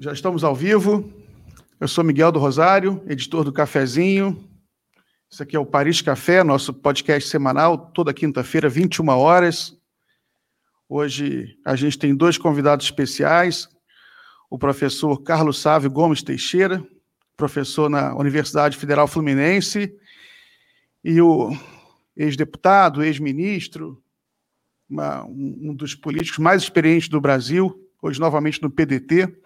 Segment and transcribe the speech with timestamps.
[0.00, 1.12] Já estamos ao vivo.
[1.80, 4.48] Eu sou Miguel do Rosário, editor do Cafezinho.
[5.28, 9.76] Isso aqui é o Paris Café, nosso podcast semanal, toda quinta-feira, 21 horas.
[10.88, 13.68] Hoje a gente tem dois convidados especiais:
[14.48, 16.80] o professor Carlos Sávio Gomes Teixeira,
[17.36, 19.92] professor na Universidade Federal Fluminense,
[21.02, 21.50] e o
[22.16, 24.00] ex-deputado, ex-ministro,
[25.28, 29.36] um dos políticos mais experientes do Brasil, hoje novamente no PDT,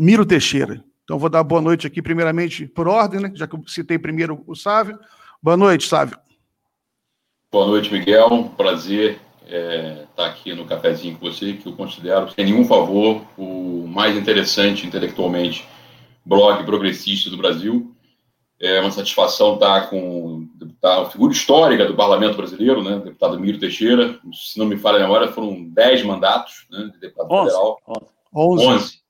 [0.00, 0.82] Miro Teixeira.
[1.04, 3.32] Então, vou dar boa noite aqui, primeiramente, por ordem, né?
[3.34, 4.98] já que eu citei primeiro o Sávio.
[5.42, 6.16] Boa noite, Sávio.
[7.52, 8.50] Boa noite, Miguel.
[8.56, 13.86] Prazer é, estar aqui no cafezinho com você, que eu considero, sem nenhum favor, o
[13.86, 15.68] mais interessante intelectualmente
[16.24, 17.94] blog progressista do Brasil.
[18.58, 20.48] É uma satisfação estar com
[20.82, 24.18] a figura histórica do parlamento brasileiro, né, o deputado Miro Teixeira.
[24.32, 27.78] Se não me falha a memória, foram 10 mandatos né, de deputado 11, federal.
[28.34, 28.66] 11.
[28.66, 29.00] 11.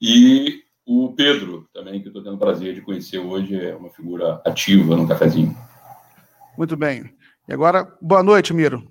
[0.00, 3.90] E o Pedro, também, que eu estou tendo o prazer de conhecer hoje, é uma
[3.90, 5.56] figura ativa no cafezinho.
[6.58, 7.14] Muito bem.
[7.48, 8.86] E agora, boa noite, Miro.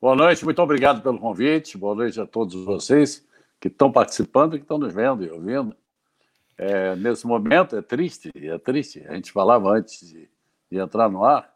[0.00, 1.76] Boa noite, muito obrigado pelo convite.
[1.76, 3.26] Boa noite a todos vocês
[3.60, 5.76] que estão participando e que estão nos vendo e ouvindo.
[6.56, 9.04] É, nesse momento é triste, é triste.
[9.08, 10.28] A gente falava antes de,
[10.70, 11.52] de entrar no ar,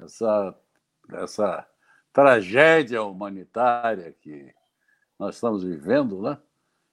[0.00, 0.54] essa,
[1.12, 1.66] essa
[2.12, 4.52] tragédia humanitária que
[5.18, 6.38] nós estamos vivendo, né?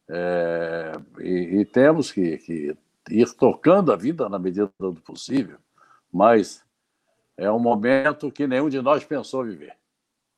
[0.09, 2.77] É, e, e, temos que, que,
[3.09, 5.57] ir tocando a vida na medida do possível,
[6.11, 6.63] mas
[7.37, 9.75] é um momento que nenhum de nós pensou viver.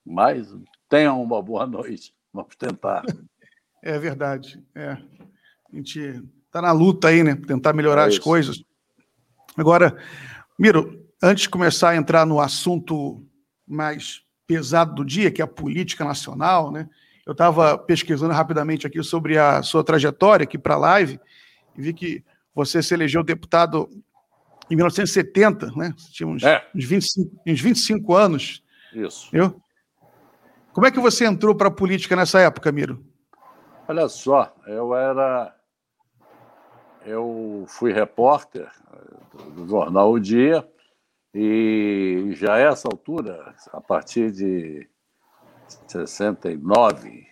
[0.06, 0.54] Mas
[0.88, 3.04] tenham uma boa noite, vamos tentar.
[3.82, 4.64] É verdade.
[4.74, 4.92] É.
[4.92, 7.36] A gente está na luta aí, né?
[7.36, 8.64] Tentar melhorar é as coisas.
[9.58, 9.98] Agora,
[10.58, 13.26] Miro, antes de começar a entrar no assunto
[13.68, 16.90] mais pesado do dia, que é a política nacional, né?
[17.26, 21.20] Eu estava pesquisando rapidamente aqui sobre a sua trajetória aqui para a live
[21.76, 22.24] e vi que
[22.54, 23.90] você se elegeu deputado
[24.70, 25.94] em 1970, né?
[25.98, 26.66] Você tinha uns, é.
[26.76, 28.64] uns, 25, uns 25 anos.
[28.94, 29.30] Isso.
[29.36, 29.60] Eu?
[30.72, 33.04] Como é que você entrou para a política nessa época, Miro?
[33.88, 35.56] Olha só, eu era.
[37.06, 38.68] Eu fui repórter
[39.56, 40.68] do jornal O Dia
[41.34, 44.90] e já a essa altura, a partir de
[45.88, 47.28] 69,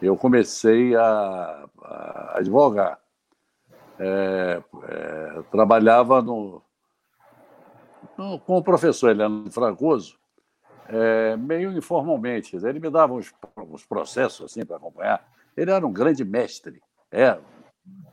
[0.00, 2.98] eu comecei a, a advogar.
[3.98, 6.62] É, é, trabalhava no,
[8.16, 10.18] no, com o professor Heleno Fragoso,
[10.88, 12.56] é, meio informalmente.
[12.56, 15.26] Ele me dava uns, uns processos assim para acompanhar.
[15.56, 17.38] Ele era um grande mestre, é,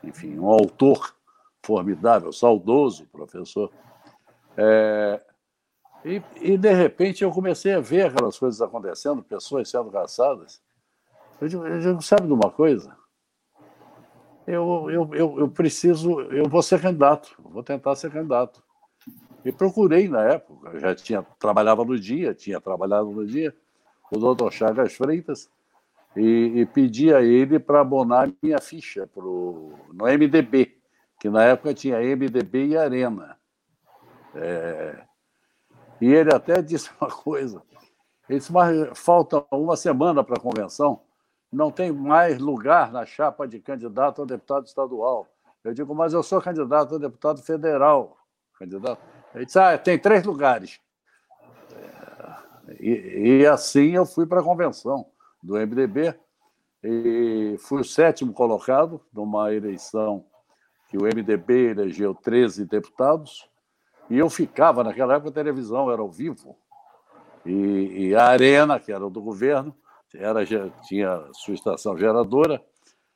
[0.03, 1.15] enfim, um autor
[1.63, 3.71] formidável, saudoso professor.
[4.57, 5.21] É,
[6.07, 6.23] e,
[6.53, 10.61] e, de repente, eu comecei a ver aquelas coisas acontecendo, pessoas sendo caçadas.
[11.41, 12.95] Eu digo, eu digo sabe de uma coisa?
[14.47, 18.63] Eu, eu, eu, eu preciso, eu vou ser candidato, vou tentar ser candidato.
[19.43, 23.53] E procurei na época, já tinha trabalhava no dia, tinha trabalhado no dia,
[24.11, 25.49] o doutor Chagas Freitas,
[26.15, 30.77] e, e pedi a ele para abonar minha ficha pro, no MDB,
[31.19, 33.37] que na época tinha MDB e Arena.
[34.33, 35.06] É,
[36.01, 37.61] e ele até disse uma coisa.
[38.29, 41.01] Ele disse, mas falta uma semana para a convenção,
[41.51, 45.27] não tem mais lugar na chapa de candidato a deputado estadual.
[45.63, 48.17] Eu digo, mas eu sou candidato a deputado federal.
[48.59, 49.01] Candidato.
[49.33, 50.79] Ele disse, ah, tem três lugares.
[52.79, 55.05] E, e assim eu fui para a convenção
[55.41, 56.13] do MDB
[56.83, 60.25] e fui o sétimo colocado numa eleição
[60.89, 63.49] que o MDB elegeu 13 deputados
[64.09, 66.57] e eu ficava, naquela época a televisão era ao vivo,
[67.45, 69.75] e, e a Arena, que era do governo,
[70.13, 70.45] era,
[70.83, 72.63] tinha sua estação geradora,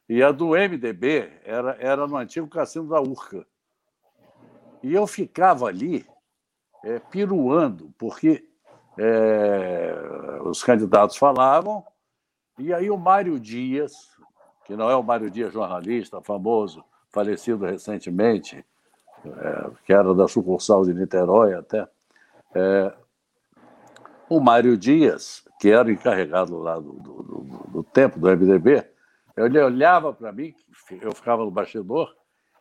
[0.08, 3.46] e a do MDB era, era no antigo cassino da Urca.
[4.84, 6.06] E eu ficava ali
[6.84, 8.46] é, piruando, porque
[8.98, 9.96] é,
[10.44, 11.86] os candidatos falavam,
[12.58, 13.94] e aí o Mário Dias,
[14.66, 18.66] que não é o Mário Dias jornalista famoso, falecido recentemente,
[19.26, 21.88] é, que era da sucursal de Niterói até,
[22.56, 22.94] é,
[24.30, 28.86] o Mário Dias, que era encarregado lá do, do, do, do tempo do MDB,
[29.38, 30.54] ele olhava para mim,
[31.02, 32.16] eu ficava no bastidor,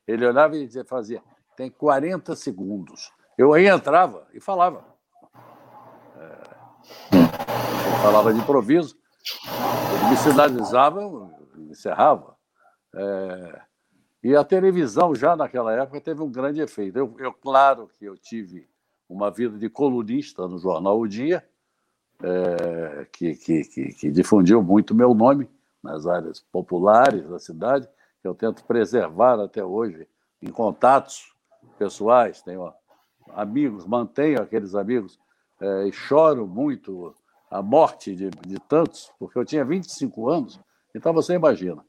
[0.07, 1.23] ele olhava e dizia, fazia,
[1.57, 3.13] tem 40 segundos.
[3.37, 4.85] Eu aí entrava e falava.
[6.17, 6.61] É,
[8.03, 8.97] falava de improviso,
[9.95, 11.01] ele me sinalizava,
[11.71, 12.37] encerrava.
[12.95, 13.61] É,
[14.23, 16.99] e a televisão, já naquela época, teve um grande efeito.
[16.99, 18.69] Eu, eu claro que eu tive
[19.09, 21.45] uma vida de colunista no jornal O Dia,
[22.23, 25.49] é, que, que, que, que, difundiu muito meu nome
[25.83, 27.89] nas áreas populares da cidade,
[28.21, 30.07] que eu tento preservar até hoje
[30.43, 31.35] em contatos
[31.79, 32.73] pessoais, tenho
[33.35, 35.19] amigos, mantenho aqueles amigos
[35.61, 37.15] é, e choro muito
[37.51, 40.61] a morte de, de, tantos, porque eu tinha 25 anos,
[40.95, 41.85] então você imagina,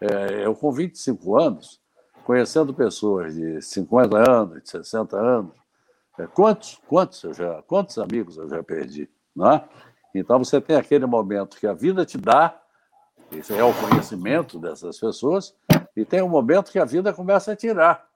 [0.00, 1.80] eu com 25 anos,
[2.24, 5.52] conhecendo pessoas de 50 anos, de 60 anos,
[6.18, 9.68] é, quantos, quantos, eu já, quantos amigos eu já perdi, não é?
[10.14, 12.60] Então você tem aquele momento que a vida te dá,
[13.30, 15.54] esse é o conhecimento dessas pessoas,
[15.94, 18.06] e tem um momento que a vida começa a tirar.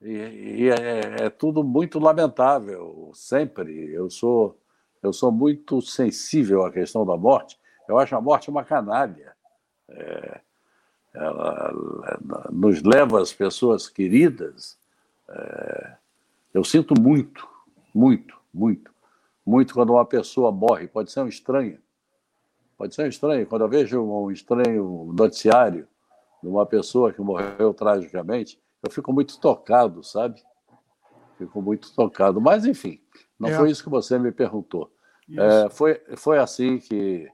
[0.00, 3.92] E, e é, é, tudo muito lamentável, sempre.
[3.92, 4.60] Eu sou,
[5.02, 7.58] eu sou muito sensível à questão da morte.
[7.88, 9.34] Eu acho a morte uma canalha.
[9.90, 10.40] É,
[11.14, 11.72] ela,
[12.06, 14.78] ela, nos leva as pessoas queridas.
[15.28, 15.96] É,
[16.54, 17.48] eu sinto muito,
[17.94, 18.92] muito, muito,
[19.44, 20.86] muito quando uma pessoa morre.
[20.86, 21.78] Pode ser um estranho.
[22.76, 23.46] Pode ser um estranho.
[23.46, 25.88] Quando eu vejo um estranho noticiário
[26.42, 30.42] de uma pessoa que morreu tragicamente, eu fico muito tocado, sabe?
[31.36, 32.40] Fico muito tocado.
[32.40, 33.00] Mas, enfim,
[33.38, 33.56] não é.
[33.56, 34.90] foi isso que você me perguntou.
[35.36, 37.28] É, foi, foi assim que,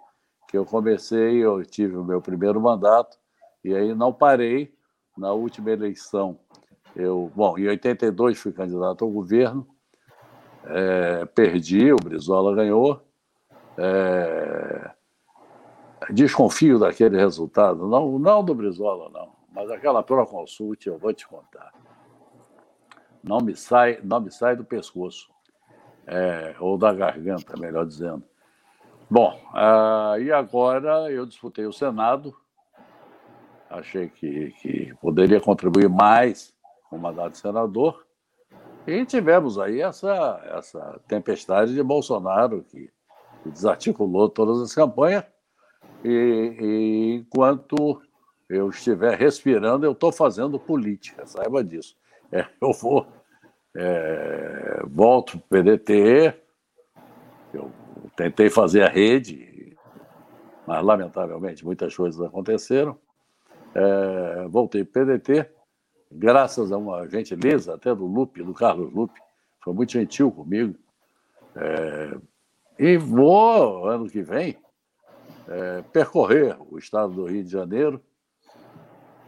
[0.48, 3.16] que eu comecei, eu tive o meu primeiro mandato,
[3.64, 4.74] e aí não parei.
[5.16, 6.38] Na última eleição,
[6.94, 9.66] eu, bom, em 82 fui candidato ao governo,
[10.64, 13.00] é, perdi, o Brizola ganhou.
[13.78, 14.90] É,
[16.10, 19.32] desconfio daquele resultado, não, não do Brizola, não.
[19.52, 21.72] Mas aquela Proconsult, eu vou te contar.
[23.22, 25.32] Não me sai, não me sai do pescoço.
[26.06, 28.22] É, ou da garganta, melhor dizendo.
[29.08, 32.34] Bom, uh, e agora eu disputei o Senado.
[33.74, 36.54] Achei que, que poderia contribuir mais
[36.88, 38.06] com o mandato de senador.
[38.86, 42.88] E tivemos aí essa, essa tempestade de Bolsonaro que,
[43.50, 45.24] desarticulou todas as campanhas.
[46.04, 48.00] E, e enquanto
[48.48, 51.96] eu estiver respirando, eu estou fazendo política, saiba disso.
[52.30, 53.06] É, eu vou,
[53.76, 56.34] é, volto para o PDT,
[57.52, 57.70] eu
[58.16, 59.76] tentei fazer a rede,
[60.66, 62.98] mas lamentavelmente muitas coisas aconteceram.
[63.74, 65.50] É, voltei para o PDT,
[66.10, 69.20] graças a uma gentileza até do Lupe, do Carlos Lupe,
[69.62, 70.74] foi muito gentil comigo.
[71.56, 72.16] É,
[72.78, 74.56] e vou, ano que vem,
[75.48, 78.00] é, percorrer o estado do Rio de Janeiro,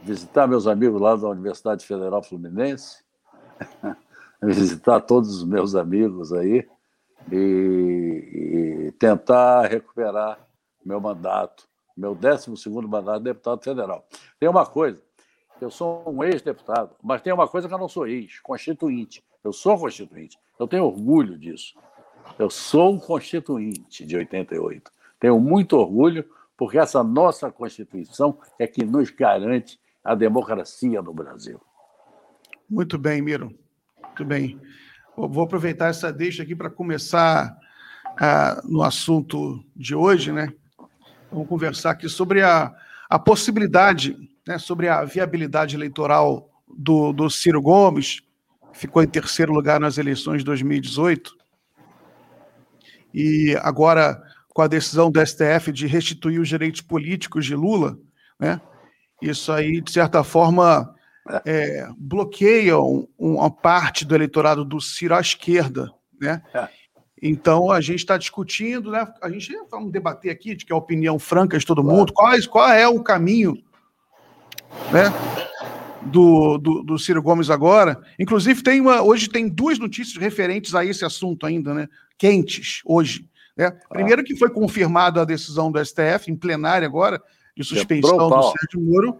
[0.03, 3.03] visitar meus amigos lá da Universidade Federal Fluminense,
[4.43, 6.69] visitar todos os meus amigos aí
[7.33, 10.39] e, e tentar recuperar
[10.85, 12.51] meu mandato, meu 12
[12.87, 14.07] mandato de deputado federal.
[14.39, 15.03] Tem uma coisa,
[15.61, 19.25] eu sou um ex-deputado, mas tem uma coisa que eu não sou ex, constituinte.
[19.43, 21.75] Eu sou constituinte, eu tenho orgulho disso.
[22.39, 24.91] Eu sou um constituinte de 88.
[25.19, 31.61] Tenho muito orgulho, porque essa nossa Constituição é que nos garante a democracia no Brasil.
[32.69, 33.57] Muito bem, Miro.
[34.03, 34.61] Muito bem.
[35.17, 37.57] Vou aproveitar essa deixa aqui para começar
[38.13, 40.53] uh, no assunto de hoje, né?
[41.37, 42.75] Vamos conversar aqui sobre a,
[43.11, 44.17] a possibilidade,
[44.49, 48.23] né, sobre a viabilidade eleitoral do, do Ciro Gomes,
[48.73, 51.37] que ficou em terceiro lugar nas eleições de 2018.
[53.13, 54.19] E agora,
[54.49, 57.99] com a decisão do STF de restituir os direitos políticos de Lula,
[58.41, 58.59] né?
[59.21, 60.95] Isso aí, de certa forma,
[61.45, 66.43] é, bloqueia um, uma parte do eleitorado do Ciro à esquerda, né?
[66.55, 66.67] É.
[67.21, 69.07] Então a gente está discutindo, né?
[69.23, 72.13] A gente vamos debater aqui de que é a opinião franca de todo mundo.
[72.13, 73.57] Qual, qual é o caminho,
[74.93, 75.13] né?
[76.03, 78.01] Do, do, do, Ciro Gomes agora.
[78.19, 81.89] Inclusive, tem uma, hoje tem duas notícias referentes a esse assunto ainda, né?
[82.17, 83.29] Quentes hoje.
[83.57, 83.71] Né?
[83.89, 87.21] Primeiro que foi confirmada a decisão do STF em plenário agora,
[87.57, 89.19] de suspensão do Sérgio Moro.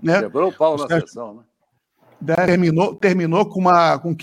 [0.00, 0.20] Né?
[0.20, 1.06] Quebrou o pau na Sérgio...
[1.08, 1.42] sessão, né?
[2.46, 4.16] Terminou, terminou com, uma, com um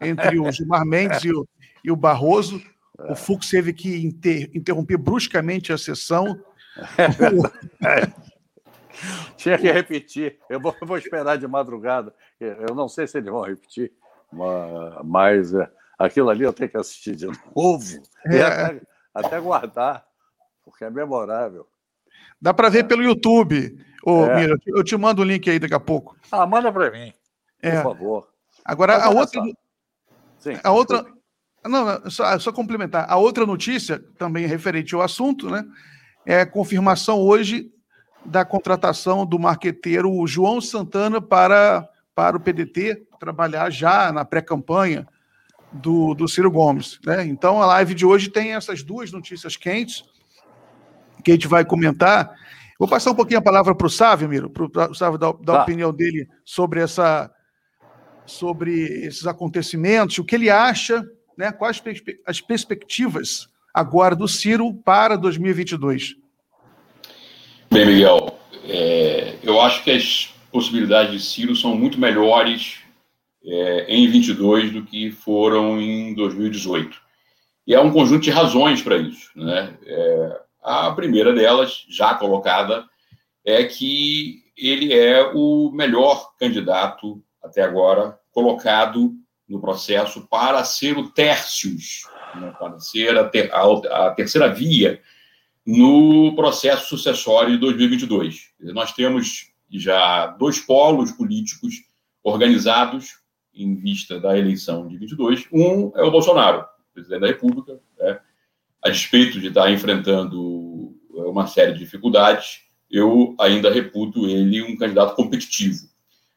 [0.00, 1.46] entre o Gilmar Mendes e o,
[1.84, 2.60] e o Barroso.
[3.10, 6.40] O Fux teve que inter, interromper bruscamente a sessão.
[9.36, 10.38] Tinha que repetir.
[10.48, 12.14] Eu vou, eu vou, esperar de madrugada.
[12.40, 13.92] Eu não sei se eles vão repetir,
[14.32, 18.02] mas, mas é, aquilo ali eu tenho que assistir de novo.
[18.26, 18.42] É.
[18.42, 18.80] Até,
[19.12, 20.06] até guardar,
[20.64, 21.66] porque é memorável.
[22.40, 23.76] Dá para ver pelo YouTube.
[24.04, 24.40] Ô, é.
[24.40, 26.16] Mira, eu te mando o link aí daqui a pouco.
[26.30, 27.12] Ah, manda para mim,
[27.60, 27.82] por é.
[27.82, 28.28] favor.
[28.64, 29.42] Agora, a outra.
[30.38, 31.04] Sim, a outra.
[31.64, 33.06] Não, só, só complementar.
[33.08, 35.64] A outra notícia, também referente ao assunto, né?
[36.26, 37.70] É a confirmação hoje
[38.24, 45.06] da contratação do marqueteiro João Santana para, para o PDT, trabalhar já na pré-campanha
[45.72, 46.98] do, do Ciro Gomes.
[47.04, 47.24] Né?
[47.24, 50.04] Então, a live de hoje tem essas duas notícias quentes
[51.22, 52.34] que a gente vai comentar.
[52.84, 55.52] Vou passar um pouquinho a palavra para o Sávio, Miro, para o Sávio dar, dar
[55.54, 55.58] tá.
[55.60, 57.32] a opinião dele sobre essa
[58.26, 61.02] sobre esses acontecimentos, o que ele acha,
[61.34, 61.82] né, quais
[62.26, 66.16] as perspectivas agora do Ciro para 2022.
[67.72, 68.38] Bem, Miguel,
[68.68, 72.80] é, eu acho que as possibilidades de Ciro são muito melhores
[73.42, 76.98] é, em 22 do que foram em 2018.
[77.66, 79.30] E há um conjunto de razões para isso.
[79.34, 79.74] Né?
[79.86, 82.86] É, a primeira delas, já colocada,
[83.44, 89.12] é que ele é o melhor candidato até agora colocado
[89.46, 92.54] no processo para ser o Tércius, né?
[92.58, 95.02] para ser a, ter, a, a terceira via
[95.66, 98.50] no processo sucessório de 2022.
[98.60, 101.74] Nós temos já dois polos políticos
[102.22, 103.18] organizados
[103.54, 105.46] em vista da eleição de 22.
[105.52, 108.20] Um é o Bolsonaro, presidente da República, né?
[108.84, 112.60] A despeito de estar enfrentando uma série de dificuldades,
[112.90, 115.88] eu ainda reputo ele um candidato competitivo.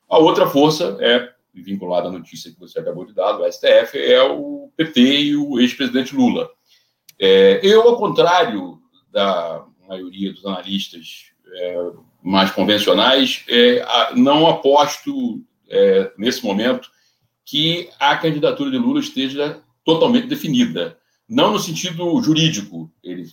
[0.09, 4.21] A outra força é vinculada à notícia que você acabou de dar, do STF, é
[4.23, 6.49] o PT e o ex-presidente Lula.
[7.19, 8.79] É, eu, ao contrário
[9.11, 11.91] da maioria dos analistas é,
[12.23, 13.83] mais convencionais, é,
[14.15, 16.89] não aposto é, nesse momento
[17.43, 20.97] que a candidatura de Lula esteja totalmente definida.
[21.27, 23.27] Não no sentido jurídico, ele,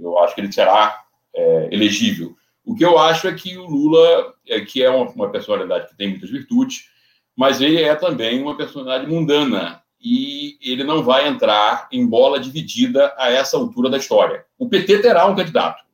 [0.00, 2.36] eu acho que ele será é, elegível.
[2.64, 5.96] O que eu acho é que o Lula, é, que é uma, uma personalidade que
[5.96, 6.90] tem muitas virtudes,
[7.36, 13.14] mas ele é também uma personalidade mundana e ele não vai entrar em bola dividida
[13.16, 14.44] a essa altura da história.
[14.58, 15.84] O PT terá um candidato.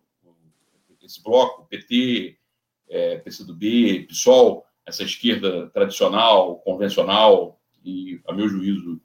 [1.02, 2.36] Esse bloco, PT,
[2.88, 9.00] é, PCdoB, PSOL, essa esquerda tradicional, convencional e, a meu juízo,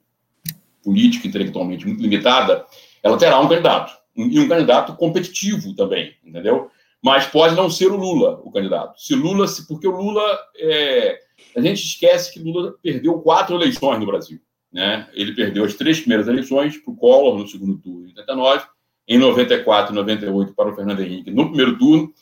[0.82, 2.64] política intelectualmente muito limitada,
[3.02, 3.96] ela terá um candidato.
[4.16, 6.70] E um candidato competitivo também, entendeu?
[7.02, 9.00] Mas pode não ser o Lula o candidato.
[9.00, 10.22] Se Lula, se, porque o Lula.
[10.56, 11.20] É,
[11.56, 14.40] a gente esquece que Lula perdeu quatro eleições no Brasil.
[14.72, 15.08] Né?
[15.14, 18.66] Ele perdeu as três primeiras eleições para o Collor no segundo turno em 89,
[19.06, 22.12] em 94 e 98 para o Fernando Henrique no primeiro turno,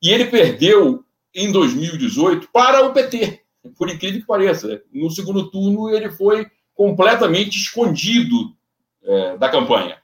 [0.00, 1.04] e ele perdeu
[1.34, 3.40] em 2018 para o PT,
[3.76, 4.80] por incrível que pareça.
[4.92, 6.46] No segundo turno, ele foi
[6.76, 8.54] completamente escondido
[9.02, 9.96] é, da campanha.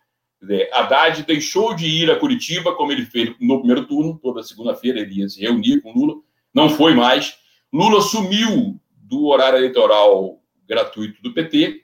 [0.73, 5.21] Haddad deixou de ir a Curitiba, como ele fez no primeiro turno, toda segunda-feira ele
[5.21, 6.15] ia se reunir com Lula,
[6.53, 7.37] não foi mais.
[7.73, 11.83] Lula sumiu do horário eleitoral gratuito do PT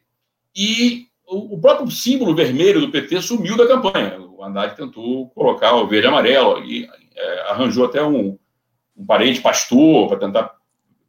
[0.56, 4.18] e o próprio símbolo vermelho do PT sumiu da campanha.
[4.18, 8.38] O Haddad tentou colocar o verde e amarelo e é, arranjou até um,
[8.96, 10.56] um parente pastor para tentar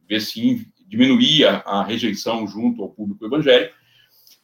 [0.07, 3.75] ver se diminuía a rejeição junto ao público evangélico.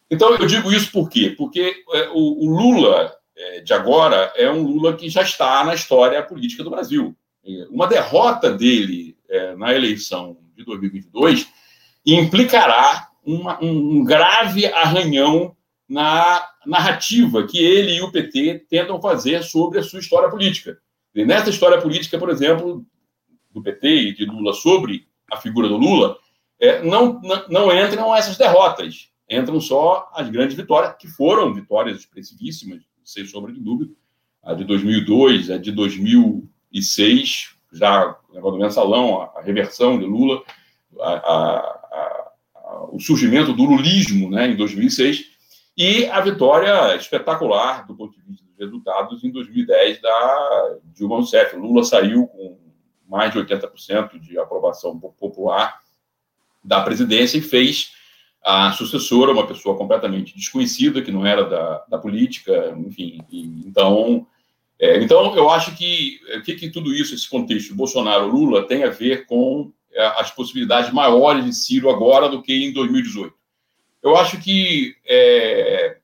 [0.10, 1.34] Então, eu digo isso por quê?
[1.36, 5.74] Porque é, o, o, Lula é, de agora é um Lula que já está na
[5.74, 7.16] história política do Brasil.
[7.70, 11.48] Uma derrota dele é, na eleição de 2022
[12.06, 15.56] implicará uma, um, um grave arranhão
[15.88, 20.78] na narrativa que ele e o PT tentam fazer sobre a sua história política.
[21.14, 22.86] E nessa história política, por exemplo,
[23.52, 26.18] do PT e de Lula sobre a figura do Lula,
[26.60, 32.84] é, não, não, entram essas derrotas entram só as grandes vitórias, que foram vitórias expressivíssimas,
[33.04, 33.94] sem sombra de dúvida.
[34.44, 40.06] A de 2002, a de 2006, já o negócio do mensalão, a, a reversão de
[40.06, 40.44] Lula,
[41.02, 45.34] a, a, o surgimento do lulismo né, em 2006,
[45.78, 51.56] e a vitória espetacular do ponto de vista dos resultados em 2010 da Dilma Rousseff.
[51.56, 52.58] Lula saiu com
[53.08, 55.80] mais de 80% de aprovação popular
[56.66, 57.92] da presidência e fez
[58.44, 63.20] a sucessora, uma pessoa completamente desconhecida, que não era da, da política, enfim.
[63.32, 64.28] E, então,
[64.80, 68.90] é, então, eu acho que o que, que, tudo isso, esse contexto Bolsonaro-Lula, tem a
[68.90, 73.34] ver com é, as possibilidades maiores de Ciro agora do que em 2018.
[74.04, 75.98] Eu acho que é,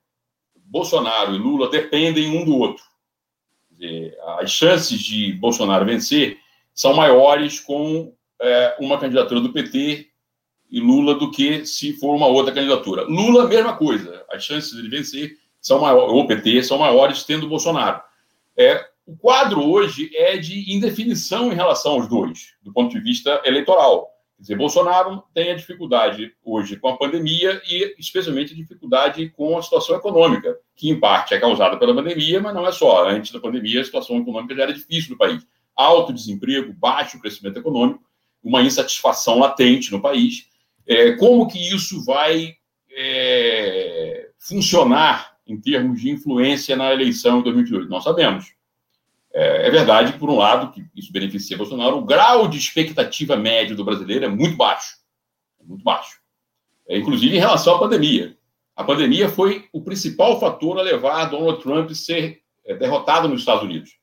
[0.56, 2.82] Bolsonaro e Lula dependem um do outro.
[3.70, 6.38] Dizer, as chances de Bolsonaro vencer
[6.74, 10.08] são maiores com é, uma candidatura do PT
[10.72, 13.04] e Lula do que se for uma outra candidatura.
[13.04, 14.24] Lula, mesma coisa.
[14.30, 18.00] As chances de vencer são maiores, ou PT, são maiores tendo Bolsonaro.
[18.56, 23.42] É, o quadro hoje é de indefinição em relação aos dois, do ponto de vista
[23.44, 24.08] eleitoral.
[24.36, 29.58] Quer dizer, Bolsonaro tem a dificuldade hoje com a pandemia e, especialmente, a dificuldade com
[29.58, 33.08] a situação econômica, que, em parte, é causada pela pandemia, mas não é só.
[33.08, 35.46] Antes da pandemia, a situação econômica já era difícil no país.
[35.76, 38.02] Alto desemprego, baixo crescimento econômico,
[38.42, 40.50] uma insatisfação latente no país
[40.86, 42.54] é, como que isso vai
[42.90, 47.88] é, funcionar em termos de influência na eleição de 2022?
[47.88, 48.54] Nós sabemos.
[49.32, 53.74] É, é, verdade, por um lado, que isso beneficia Bolsonaro, o grau de expectativa médio
[53.74, 54.96] do brasileiro é muito baixo.
[55.60, 56.20] É muito baixo.
[56.88, 58.36] É, inclusive em relação à pandemia.
[58.76, 63.40] A pandemia foi o principal fator a levar Donald Trump a ser é, derrotado nos
[63.40, 63.96] Estados Unidos.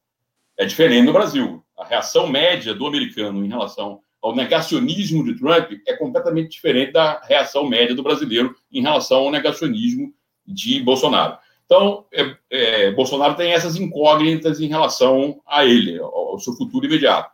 [0.58, 1.64] É diferente no Brasil.
[1.78, 7.22] A reação média do americano em relação ao negacionismo de Trump é completamente diferente da
[7.24, 10.14] reação média do brasileiro em relação ao negacionismo
[10.46, 11.38] de Bolsonaro.
[11.66, 16.86] Então, é, é, Bolsonaro tem essas incógnitas em relação a ele, ao, ao seu futuro
[16.86, 17.32] imediato.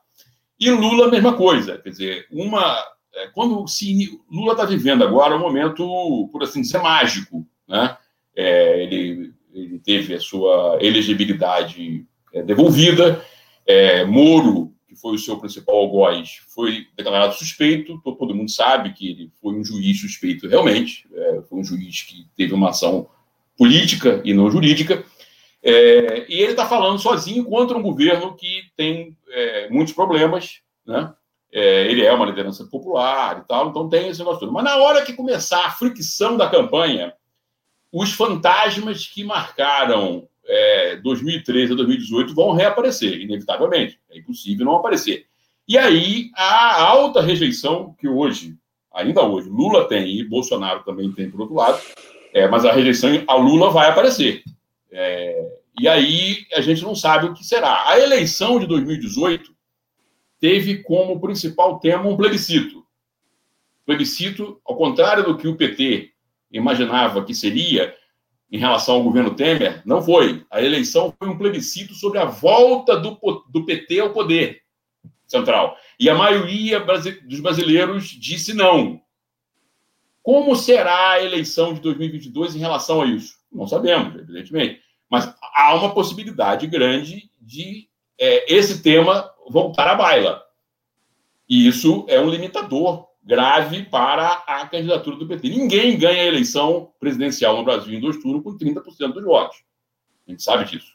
[0.60, 1.78] E Lula, a mesma coisa.
[1.78, 2.78] Quer dizer, uma,
[3.14, 7.48] é, quando se, Lula está vivendo agora um momento, por assim dizer, mágico.
[7.68, 7.98] Né?
[8.36, 13.24] É, ele, ele, teve a sua elegibilidade é, devolvida.
[13.66, 14.75] É, Moro
[15.06, 18.02] foi o seu principal algoz, foi declarado suspeito.
[18.02, 21.08] Todo mundo sabe que ele foi um juiz suspeito realmente.
[21.14, 23.08] É, foi um juiz que teve uma ação
[23.56, 25.06] política e não jurídica.
[25.62, 31.14] É, e ele está falando sozinho contra um governo que tem é, muitos problemas, né?
[31.54, 34.52] É, ele é uma liderança popular e tal, então tem esse negócio todo.
[34.52, 37.14] Mas na hora que começar a fricção da campanha,
[37.92, 44.00] os fantasmas que marcaram é, 2013 a 2018 vão reaparecer, inevitavelmente.
[44.16, 45.26] É impossível não aparecer.
[45.68, 48.56] E aí, a alta rejeição que hoje,
[48.94, 51.82] ainda hoje, Lula tem e Bolsonaro também tem, por outro lado,
[52.34, 54.44] é, mas a rejeição a Lula vai aparecer.
[54.92, 57.90] É, e aí, a gente não sabe o que será.
[57.90, 59.54] A eleição de 2018
[60.40, 62.86] teve como principal tema um plebiscito.
[63.86, 66.12] Plebiscito, ao contrário do que o PT
[66.52, 67.94] imaginava que seria,
[68.52, 70.46] em relação ao governo Temer, não foi.
[70.50, 73.18] A eleição foi um plebiscito sobre a volta do,
[73.50, 74.62] do PT ao poder
[75.26, 75.78] central.
[76.00, 79.02] E a maioria dos brasileiros disse não.
[80.22, 83.36] Como será a eleição de 2022 em relação a isso?
[83.52, 84.82] Não sabemos, evidentemente.
[85.10, 87.88] Mas há uma possibilidade grande de
[88.20, 90.44] é, esse tema voltar à baila.
[91.48, 95.50] E isso é um limitador grave para a candidatura do PT.
[95.50, 99.58] Ninguém ganha a eleição presidencial no Brasil em dois turnos com 30% dos votos.
[100.28, 100.94] A gente sabe disso.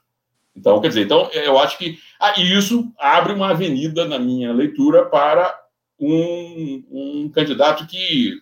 [0.54, 5.06] Então, quer dizer, então, eu acho que ah, isso abre uma avenida, na minha leitura,
[5.06, 5.58] para
[5.98, 8.40] um, um candidato que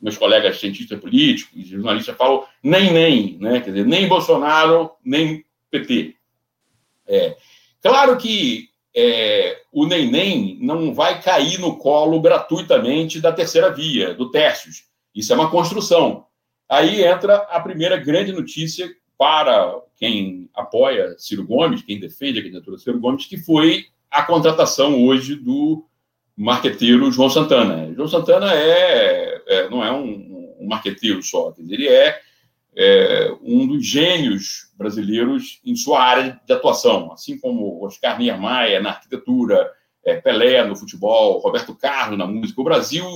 [0.00, 3.60] meus colegas cientistas políticos e jornalistas falam nem, nem, né?
[3.60, 6.16] quer dizer, nem Bolsonaro, nem PT.
[7.06, 7.36] É,
[7.80, 14.30] claro que é, o neném não vai cair no colo gratuitamente da terceira via, do
[14.30, 14.84] Tércios.
[15.14, 16.26] Isso é uma construção.
[16.68, 22.78] Aí entra a primeira grande notícia para quem apoia Ciro Gomes, quem defende a candidatura
[22.78, 25.86] Ciro Gomes, que foi a contratação hoje do
[26.36, 27.92] marqueteiro João Santana.
[27.94, 32.20] João Santana é, é não é um, um marqueteiro só, ele é
[32.76, 38.90] é, um dos gênios brasileiros em sua área de atuação, assim como Oscar Niemeyer na
[38.90, 39.70] arquitetura,
[40.04, 42.60] é, Pelé no futebol, Roberto Carlos na música.
[42.60, 43.06] O Brasil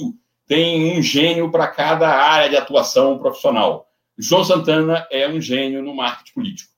[0.46, 3.88] tem um gênio para cada área de atuação profissional.
[4.18, 6.70] João Santana é um gênio no marketing político.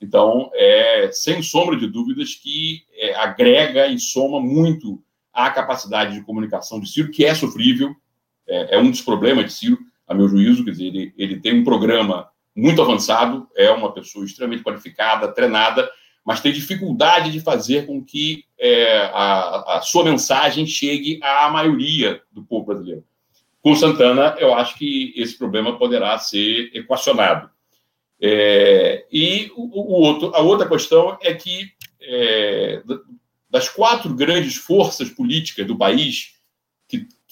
[0.00, 6.22] Então, é sem sombra de dúvidas que é, agrega e soma muito à capacidade de
[6.22, 7.94] comunicação de Ciro, que é sofrível,
[8.46, 11.60] é, é um dos problemas de Ciro a meu juízo, quer dizer, ele, ele tem
[11.60, 15.90] um programa muito avançado, é uma pessoa extremamente qualificada, treinada,
[16.24, 22.20] mas tem dificuldade de fazer com que é, a, a, sua mensagem chegue à maioria
[22.32, 23.04] do povo brasileiro.
[23.60, 27.50] Com Santana, eu acho que esse problema poderá ser equacionado.
[28.20, 32.82] É, e o, o, outro, a outra questão é que é,
[33.50, 36.35] das quatro grandes forças políticas do país,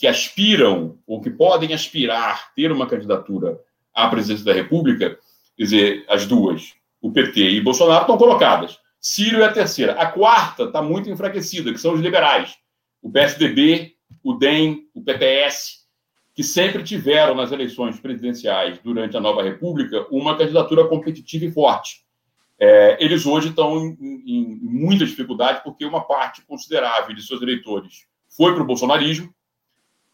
[0.05, 3.59] que, aspiram ou que podem aspirar ter uma candidatura
[3.95, 5.19] à presidência da República,
[5.57, 8.79] quer dizer, as duas, o PT e Bolsonaro, estão colocadas.
[9.01, 9.93] Ciro é a terceira.
[9.93, 12.55] A quarta está muito enfraquecida, que são os liberais.
[13.01, 15.87] O PSDB, o DEM, o PPS,
[16.35, 22.05] que sempre tiveram nas eleições presidenciais durante a nova República uma candidatura competitiva e forte.
[22.59, 28.05] É, eles hoje estão em, em muita dificuldade porque uma parte considerável de seus eleitores
[28.29, 29.35] foi para o bolsonarismo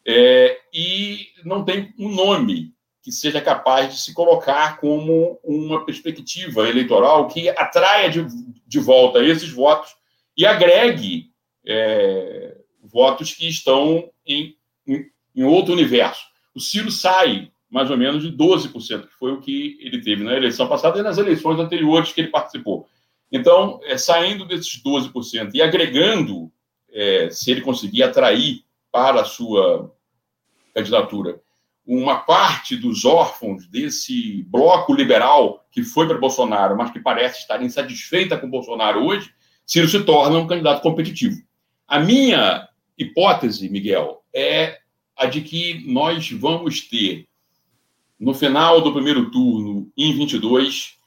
[0.05, 6.69] é, e não tem um nome que seja capaz de se colocar como uma perspectiva
[6.69, 8.25] eleitoral que atraia de,
[8.67, 9.95] de volta esses votos
[10.37, 11.31] e agregue
[11.65, 14.55] é, votos que estão em,
[14.87, 16.25] em, em, outro universo.
[16.53, 20.35] O Ciro sai mais ou menos de 12%, que foi o que ele teve na
[20.35, 22.87] eleição passada e nas eleições anteriores que ele participou.
[23.31, 26.51] Então, é, saindo desses 12% e agregando,
[26.91, 29.93] é, se ele conseguir atrair para a sua
[30.73, 31.41] candidatura
[31.85, 37.61] uma parte dos órfãos desse bloco liberal que foi para Bolsonaro, mas que parece estar
[37.61, 39.33] insatisfeita com Bolsonaro hoje,
[39.65, 41.41] Ciro se torna um candidato competitivo.
[41.87, 44.79] A minha hipótese, Miguel, é
[45.17, 47.27] a de que nós vamos ter,
[48.19, 50.97] no final do primeiro turno, em 22,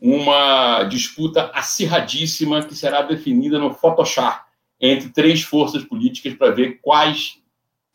[0.00, 4.44] uma disputa acirradíssima que será definida no Photoshop
[4.86, 7.38] entre três forças políticas para ver quais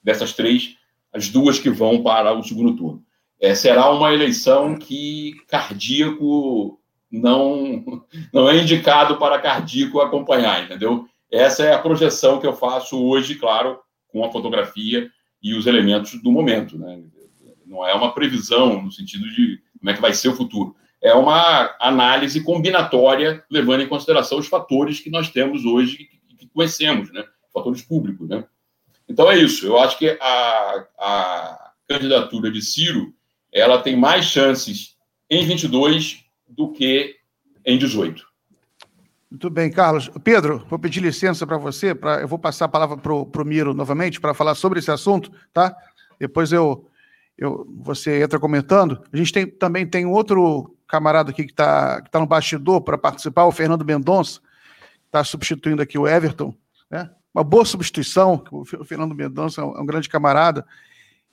[0.04, 0.76] dessas três,
[1.14, 3.04] as duas que vão para o segundo turno.
[3.40, 6.80] É, será uma eleição que cardíaco
[7.12, 11.08] não, não é indicado para cardíaco acompanhar, entendeu?
[11.32, 15.10] Essa é a projeção que eu faço hoje, claro, com a fotografia
[15.42, 17.02] e os elementos do momento, né?
[17.66, 20.76] Não é uma previsão no sentido de como é que vai ser o futuro.
[21.02, 26.10] É uma análise combinatória, levando em consideração os fatores que nós temos hoje,
[26.60, 27.24] conhecemos, né?
[27.54, 28.44] Fatores públicos, né?
[29.08, 29.66] Então é isso.
[29.66, 33.14] Eu acho que a, a candidatura de Ciro,
[33.50, 34.98] ela tem mais chances
[35.30, 37.16] em 22 do que
[37.66, 38.28] em 18.
[39.32, 40.12] Muito bem, Carlos.
[40.22, 43.74] Pedro, vou pedir licença para você, pra, eu vou passar a palavra para o Miro
[43.74, 45.74] novamente para falar sobre esse assunto, tá?
[46.20, 46.90] Depois eu,
[47.38, 49.02] eu, você entra comentando.
[49.14, 52.98] A gente tem, também tem outro camarada aqui que está que tá no bastidor para
[52.98, 54.42] participar, o Fernando Mendonça,
[55.10, 56.56] está substituindo aqui o Everton,
[56.90, 57.10] né?
[57.34, 60.66] Uma boa substituição, o Fernando Mendonça é um, é um grande camarada,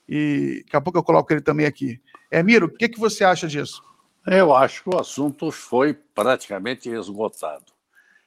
[0.09, 2.01] e daqui a pouco eu coloco ele também aqui.
[2.31, 3.83] É, Miro, o que, que você acha disso?
[4.27, 7.65] Eu acho que o assunto foi praticamente esgotado.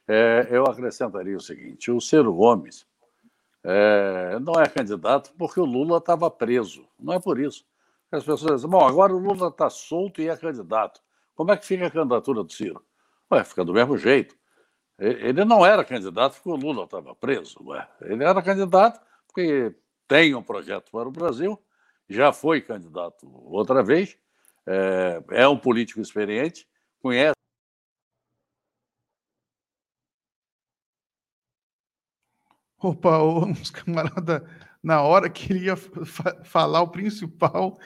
[0.08, 2.86] É, eu acrescentaria o seguinte: o Ciro Gomes
[3.62, 6.84] é, não é candidato porque o Lula estava preso.
[6.98, 7.64] Não é por isso.
[8.10, 11.00] As pessoas dizem: bom, agora o Lula está solto e é candidato.
[11.34, 12.82] Como é que fica a candidatura do Ciro?
[13.30, 14.34] Ué, fica do mesmo jeito.
[15.00, 17.58] Ele não era candidato porque o Lula estava preso.
[17.64, 17.88] Ué.
[18.02, 19.74] Ele era candidato porque
[20.06, 21.58] tem um projeto para o Brasil,
[22.08, 24.18] já foi candidato outra vez
[24.66, 26.66] é, é um político experiente,
[27.00, 27.34] conhece.
[32.82, 34.48] Opa, os camarada,
[34.82, 37.78] na hora queria fa falar o principal.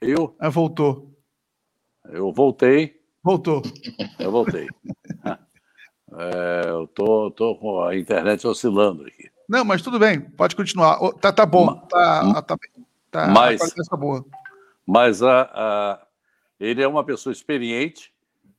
[0.00, 0.34] Eu?
[0.38, 1.16] Ah, voltou.
[2.06, 3.00] Eu voltei.
[3.22, 3.62] Voltou.
[4.18, 4.68] Eu voltei.
[6.14, 9.30] É, eu tô, tô com a internet oscilando aqui.
[9.48, 10.98] Não, mas tudo bem, pode continuar.
[11.14, 11.74] Tá, tá bom.
[11.88, 12.56] Tá, tá,
[13.10, 14.24] tá, mas, tá boa.
[14.86, 16.06] mas a, a,
[16.60, 18.12] ele é uma pessoa experiente.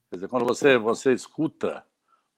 [0.10, 1.84] Quer dizer, quando você, você escuta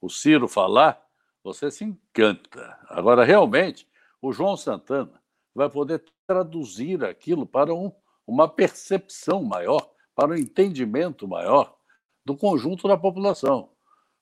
[0.02, 1.02] o Ciro falar,
[1.44, 2.78] você se encanta.
[2.90, 3.88] Agora, realmente,
[4.22, 5.22] o João Santana
[5.54, 7.92] vai poder traduzir aquilo para um,
[8.26, 11.76] uma percepção maior, para um entendimento maior
[12.26, 13.70] do conjunto da população.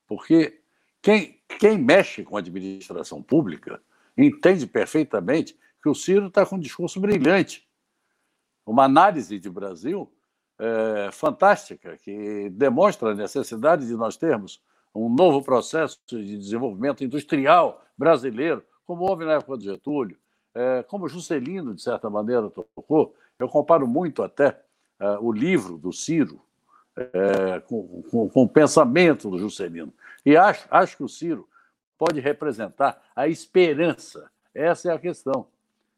[0.08, 0.62] Porque
[1.04, 3.82] quem, quem mexe com a administração pública
[4.18, 7.68] entende perfeitamente que o Ciro está com um discurso brilhante.
[8.66, 10.10] Uma análise de Brasil
[10.58, 14.62] é, fantástica, que demonstra a necessidade de nós termos
[14.96, 20.18] um novo processo de desenvolvimento industrial brasileiro, como houve na época do Getúlio,
[20.56, 23.13] é, como Juscelino, de certa maneira, tocou.
[23.38, 24.58] Eu comparo muito até
[25.00, 26.42] é, o livro do Ciro
[26.96, 29.94] é, com, com, com, o pensamento do Juscelino.
[30.26, 31.48] E acho, acho que o Ciro
[31.98, 34.30] pode representar a esperança.
[34.54, 35.48] Essa é a questão.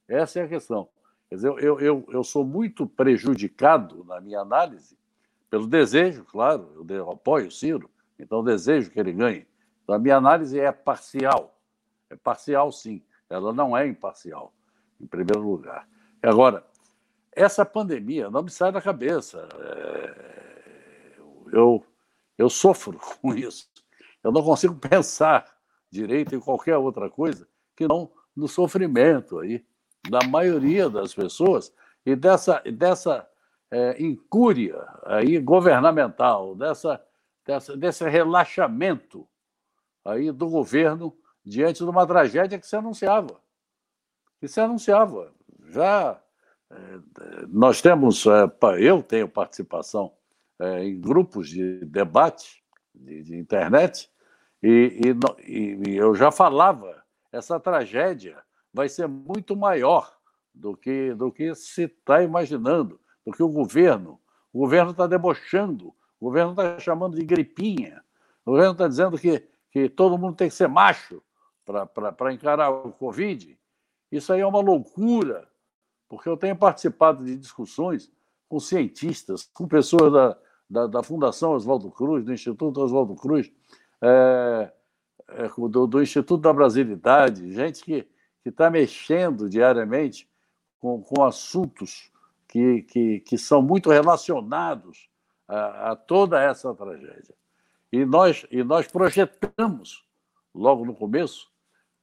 [0.08, 0.88] Essa é a questão.
[1.30, 4.98] Quer dizer, eu, eu, eu sou muito prejudicado na minha análise
[5.50, 9.48] pelo desejo, claro, eu apoio o Ciro, então desejo que ele ganhe.
[9.84, 11.58] Então, a minha análise é parcial.
[12.10, 13.02] É parcial, sim.
[13.30, 14.54] Ela não é imparcial,
[15.00, 15.88] em primeiro lugar.
[16.22, 16.66] Agora,
[17.32, 19.48] essa pandemia não me sai da cabeça.
[19.60, 20.45] É...
[21.56, 21.86] Eu,
[22.38, 23.70] eu sofro com isso.
[24.22, 25.46] Eu não consigo pensar
[25.89, 29.65] direito em qualquer outra coisa que não no sofrimento aí
[30.10, 31.74] da maioria das pessoas
[32.06, 33.28] e dessa, dessa
[33.72, 37.02] é, incúria aí governamental, dessa,
[37.46, 39.28] dessa, desse relaxamento
[40.04, 43.39] aí do governo diante de uma tragédia que se anunciava.
[44.39, 45.34] Que se anunciava.
[45.70, 46.22] Já
[46.70, 47.00] é,
[47.48, 50.13] nós temos, é, eu tenho participação
[50.60, 52.63] é, em grupos de debate
[52.94, 54.10] de, de internet
[54.62, 58.41] e, e, e eu já falava essa tragédia
[58.74, 60.15] vai ser muito maior
[60.54, 64.20] do que, do que se está imaginando, do que o governo.
[64.52, 68.04] O governo está debochando, o governo está chamando de gripinha,
[68.46, 71.22] o governo está dizendo que, que todo mundo tem que ser macho
[71.65, 73.58] para encarar o Covid.
[74.12, 75.48] Isso aí é uma loucura,
[76.08, 78.12] porque eu tenho participado de discussões
[78.48, 80.38] com cientistas, com pessoas da,
[80.69, 83.51] da, da Fundação Oswaldo Cruz, do Instituto Oswaldo Cruz,
[84.01, 84.71] é,
[85.30, 88.08] é, do, do Instituto da Brasilidade, gente que
[88.45, 90.30] está mexendo diariamente
[90.80, 92.12] com, com assuntos
[92.47, 95.10] que, que, que são muito relacionados
[95.47, 97.36] a, a toda essa tragédia.
[97.91, 100.06] E nós, e nós projetamos
[100.54, 101.49] logo no começo,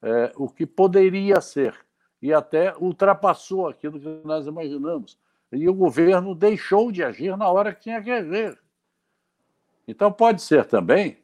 [0.02, 1.78] é, o que poderia ser,
[2.20, 5.18] e até ultrapassou aquilo que nós imaginamos.
[5.52, 8.58] E o governo deixou de agir na hora que tinha que agir.
[9.86, 11.18] Então, pode ser também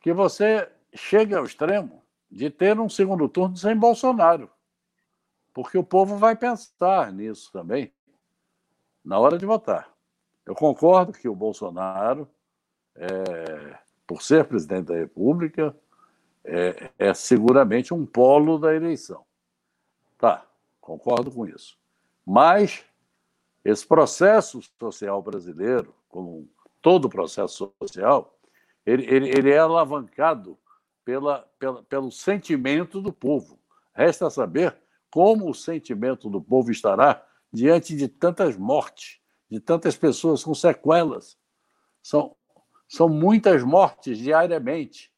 [0.00, 4.50] que você chegue ao extremo de ter um segundo turno sem Bolsonaro,
[5.52, 7.92] porque o povo vai pensar nisso também
[9.04, 9.94] na hora de votar.
[10.44, 12.28] Eu concordo que o Bolsonaro,
[12.96, 15.76] é, por ser presidente da República,
[16.44, 19.24] é, é seguramente um polo da eleição.
[20.18, 20.46] Tá,
[20.80, 21.78] concordo com isso.
[22.26, 22.84] Mas
[23.64, 26.48] esse processo social brasileiro, como
[26.82, 28.38] todo processo social,
[28.84, 30.58] ele, ele, ele é alavancado
[31.04, 33.58] pela, pela, pelo sentimento do povo.
[33.94, 34.76] Resta saber
[35.10, 41.38] como o sentimento do povo estará diante de tantas mortes, de tantas pessoas com sequelas.
[42.02, 42.36] São,
[42.88, 45.10] são muitas mortes diariamente.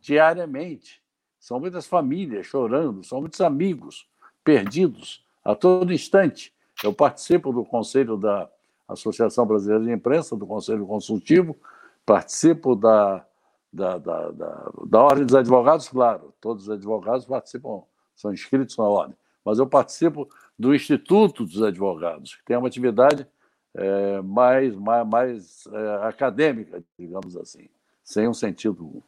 [0.00, 1.02] Diariamente.
[1.40, 4.08] São muitas famílias chorando, são muitos amigos
[4.44, 6.54] perdidos a todo instante.
[6.82, 8.48] Eu participo do conselho da
[8.88, 11.56] Associação Brasileira de Imprensa, do Conselho Consultivo,
[12.04, 13.24] participo da,
[13.72, 17.82] da, da, da, da Ordem dos Advogados, claro, todos os advogados participam,
[18.14, 23.26] são inscritos na Ordem, mas eu participo do Instituto dos Advogados, que tem uma atividade
[23.74, 27.68] é, mais, mais, mais é, acadêmica, digamos assim,
[28.02, 29.02] sem um sentido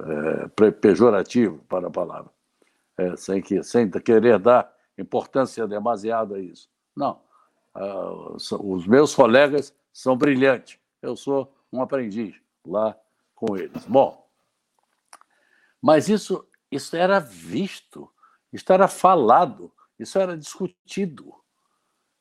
[0.00, 2.30] é, pejorativo para a palavra,
[2.96, 6.68] é, sem, que, sem querer dar importância demasiada a isso.
[6.96, 7.20] Não.
[7.74, 10.78] Uh, os meus colegas são brilhantes.
[11.00, 12.96] Eu sou um aprendiz lá
[13.34, 13.84] com eles.
[13.86, 14.26] Bom,
[15.80, 18.10] mas isso, isso era visto,
[18.52, 21.34] isso era falado isso era discutido.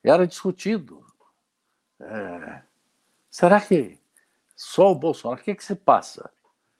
[0.04, 1.06] Era discutido.
[1.98, 2.62] É...
[3.32, 3.98] Será que
[4.54, 5.40] só o Bolsonaro?
[5.40, 6.30] O que, é que se passa?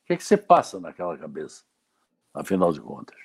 [0.04, 1.64] O que, é que se passa naquela cabeça,
[2.34, 3.18] afinal de contas?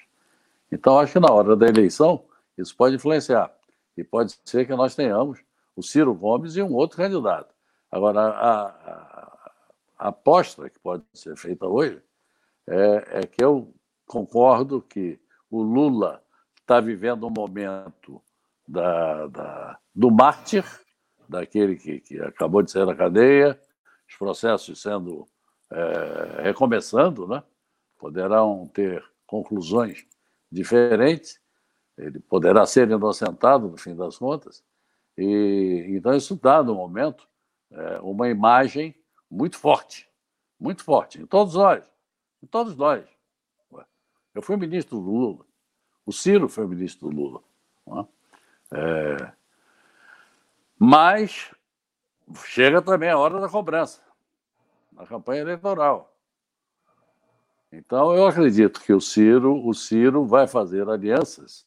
[0.70, 2.24] Então, acho que na hora da eleição,
[2.56, 3.52] isso pode influenciar.
[3.96, 5.40] E pode ser que nós tenhamos
[5.76, 7.54] o Ciro Gomes e um outro candidato.
[7.90, 9.50] Agora, a, a,
[9.98, 12.02] a aposta que pode ser feita hoje
[12.66, 13.72] é, é que eu
[14.06, 15.18] concordo que
[15.50, 16.22] o Lula
[16.60, 18.20] está vivendo um momento
[18.66, 20.64] da, da, do mártir,
[21.28, 23.60] daquele que, que acabou de sair da cadeia,
[24.08, 25.26] os processos sendo
[25.70, 27.42] é, recomeçando, né?
[27.98, 30.06] poderão ter conclusões
[30.50, 31.40] diferentes,
[31.96, 34.64] ele poderá ser inocentado no fim das contas,
[35.16, 37.28] e então isso dá no momento
[37.70, 38.94] é, uma imagem
[39.30, 40.08] muito forte,
[40.58, 41.90] muito forte em todos nós,
[42.42, 43.04] em todos nós.
[44.34, 45.44] Eu fui ministro do Lula,
[46.04, 47.40] o Ciro foi ministro do Lula.
[48.72, 48.78] É?
[48.78, 49.32] é...
[50.76, 51.54] Mas
[52.44, 54.02] chega também a hora da cobrança,
[54.92, 56.12] na campanha eleitoral.
[57.70, 61.66] Então, eu acredito que o Ciro, o Ciro vai fazer alianças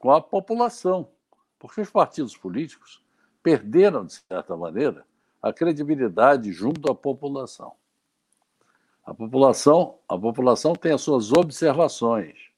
[0.00, 1.10] com a população,
[1.58, 3.04] porque os partidos políticos
[3.42, 5.04] perderam, de certa maneira,
[5.42, 7.74] a credibilidade junto à população.
[9.04, 12.50] A população, a população tem as suas observações.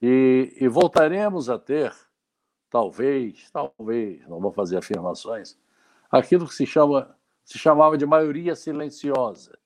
[0.00, 1.92] E, e voltaremos a ter,
[2.70, 5.58] talvez, talvez, não vou fazer afirmações,
[6.08, 9.58] aquilo que se, chama, se chamava de maioria silenciosa.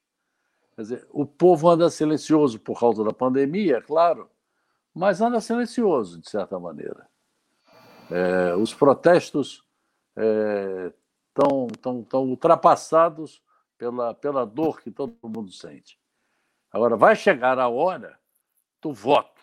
[0.74, 4.30] Quer dizer, o povo anda silencioso por causa da pandemia, é claro,
[5.00, 7.08] mas anda silencioso, de certa maneira.
[8.10, 9.64] É, os protestos
[10.14, 13.42] estão é, tão, tão ultrapassados
[13.78, 15.98] pela, pela dor que todo mundo sente.
[16.70, 18.20] Agora, vai chegar a hora
[18.82, 19.40] do voto.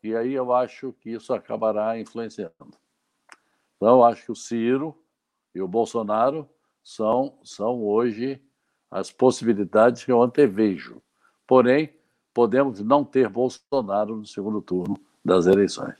[0.00, 2.78] E aí eu acho que isso acabará influenciando.
[3.78, 4.96] Então, acho que o Ciro
[5.56, 6.48] e o Bolsonaro
[6.84, 8.40] são, são hoje
[8.88, 11.02] as possibilidades que eu antevejo.
[11.48, 11.97] Porém,
[12.38, 15.96] podemos não ter Bolsonaro no segundo turno das eleições.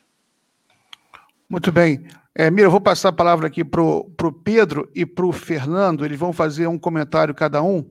[1.50, 2.06] Muito bem.
[2.32, 6.04] É, Mira, eu vou passar a palavra aqui para o Pedro e para o Fernando.
[6.04, 7.84] Eles vão fazer um comentário cada um,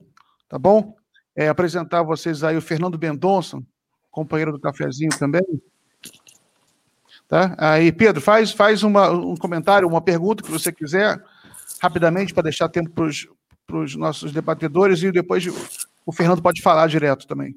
[0.48, 0.96] tá bom?
[1.36, 3.62] É, apresentar a vocês aí o Fernando Mendonça,
[4.10, 5.44] companheiro do cafezinho também.
[7.28, 7.54] Tá?
[7.58, 11.22] Aí, Pedro, faz, faz uma, um comentário, uma pergunta que você quiser,
[11.82, 12.92] rapidamente, para deixar tempo
[13.66, 15.46] para os nossos debatedores, e depois
[16.06, 17.54] o Fernando pode falar direto também.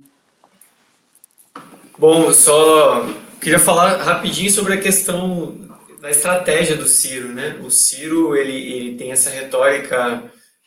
[2.02, 3.06] Bom, só
[3.40, 5.56] queria falar rapidinho sobre a questão
[6.02, 7.60] da estratégia do Ciro, né?
[7.64, 10.24] O Ciro, ele, ele tem essa retórica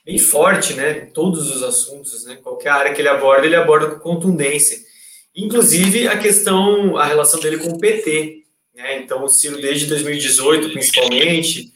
[0.07, 1.11] bem forte, né?
[1.13, 2.39] Todos os assuntos, né?
[2.41, 4.79] Qualquer área que ele aborda, ele aborda com contundência.
[5.35, 8.45] Inclusive a questão, a relação dele com o PT.
[8.73, 8.99] Né?
[8.99, 11.73] Então, o Ciro, desde 2018, principalmente,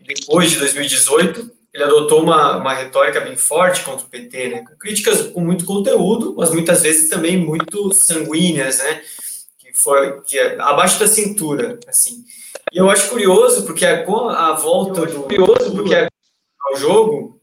[0.00, 4.64] depois de 2018, ele adotou uma, uma retórica bem forte contra o PT, né?
[4.66, 9.02] Com críticas com muito conteúdo, mas muitas vezes também muito sanguíneas, né?
[9.58, 12.24] Que foi que é abaixo da cintura, assim.
[12.72, 16.08] E eu acho curioso porque com a volta do curioso porque
[16.62, 17.38] ao jogo,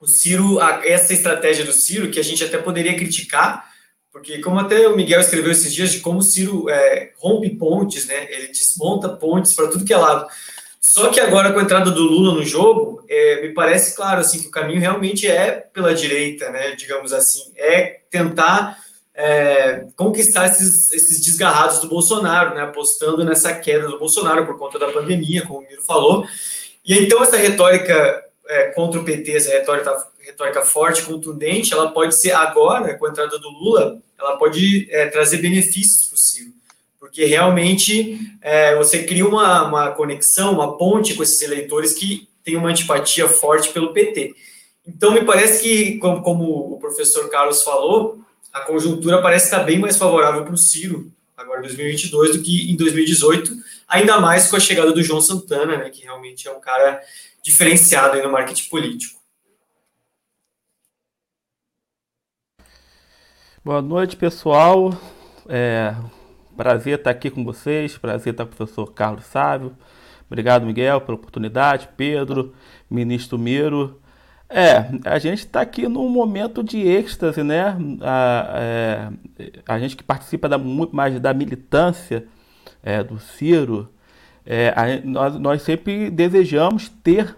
[0.00, 3.68] o Ciro, a, essa estratégia do Ciro que a gente até poderia criticar,
[4.12, 8.06] porque como até o Miguel escreveu esses dias de como o Ciro é, rompe pontes,
[8.06, 8.28] né?
[8.30, 10.28] Ele desmonta pontes para tudo que é lado.
[10.88, 14.40] Só que agora com a entrada do Lula no jogo, é, me parece claro assim
[14.40, 16.74] que o caminho realmente é pela direita, né?
[16.76, 18.78] Digamos assim, é tentar
[19.14, 22.62] é, conquistar esses, esses, desgarrados do Bolsonaro, né?
[22.62, 26.26] Apostando nessa queda do Bolsonaro por conta da pandemia, como o Miro falou.
[26.82, 32.14] E então essa retórica é, contra o PT, essa retórica, retórica forte, contundente, ela pode
[32.14, 36.07] ser agora, com a entrada do Lula, ela pode é, trazer benefícios
[37.08, 42.54] porque realmente é, você cria uma, uma conexão, uma ponte com esses eleitores que têm
[42.54, 44.34] uma antipatia forte pelo PT.
[44.86, 48.20] Então, me parece que, como, como o professor Carlos falou,
[48.52, 52.70] a conjuntura parece estar bem mais favorável para o Ciro, agora em 2022, do que
[52.70, 53.52] em 2018,
[53.88, 57.00] ainda mais com a chegada do João Santana, né, que realmente é um cara
[57.42, 59.18] diferenciado no marketing político.
[63.64, 64.94] Boa noite, pessoal.
[65.48, 65.94] É,
[66.58, 69.76] Prazer estar aqui com vocês, prazer estar com o professor Carlos Sávio.
[70.26, 71.88] Obrigado, Miguel, pela oportunidade.
[71.96, 72.52] Pedro,
[72.90, 74.00] ministro Miro.
[74.50, 77.76] É, a gente está aqui num momento de êxtase, né?
[78.00, 79.08] A, é,
[79.68, 82.26] a gente que participa da, muito mais da militância
[82.82, 83.88] é, do Ciro,
[84.44, 87.36] é, a, nós, nós sempre desejamos ter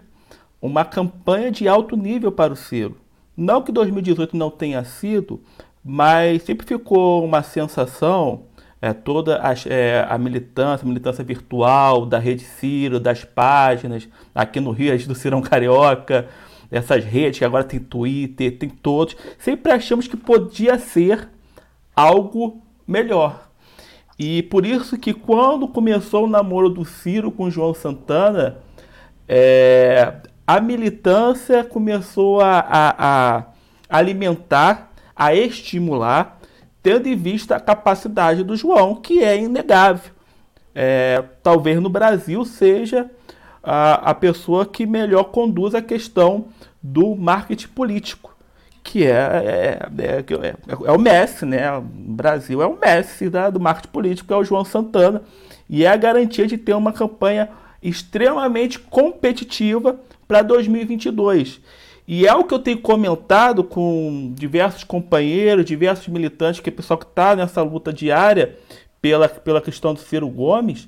[0.59, 2.97] uma campanha de alto nível para o Ciro.
[3.37, 5.39] Não que 2018 não tenha sido,
[5.85, 8.47] mas sempre ficou uma sensação
[8.81, 14.59] é, toda a, é, a militância, a militância virtual da Rede Ciro, das páginas, aqui
[14.59, 16.27] no Rio, do Cirão Carioca,
[16.71, 21.29] essas redes que agora tem Twitter, tem todos, sempre achamos que podia ser
[21.95, 23.49] algo melhor.
[24.17, 28.57] E por isso que quando começou o namoro do Ciro com João Santana,
[29.27, 30.13] é,
[30.45, 33.45] a militância começou a, a, a
[33.89, 36.40] alimentar, a estimular
[36.81, 40.11] tendo em vista a capacidade do João, que é inegável.
[40.73, 43.09] É, talvez no Brasil seja
[43.63, 46.45] a, a pessoa que melhor conduz a questão
[46.81, 48.35] do marketing político,
[48.83, 51.71] que é, é, é, é, é o Messi, né?
[51.77, 55.21] O Brasil é o Messi da, do marketing político, é o João Santana,
[55.69, 57.49] e é a garantia de ter uma campanha
[57.83, 61.59] extremamente competitiva para 2022.
[62.07, 66.97] E é o que eu tenho comentado com diversos companheiros, diversos militantes, que é pessoal
[66.97, 68.57] que está nessa luta diária
[69.01, 70.87] pela, pela questão do Ciro Gomes,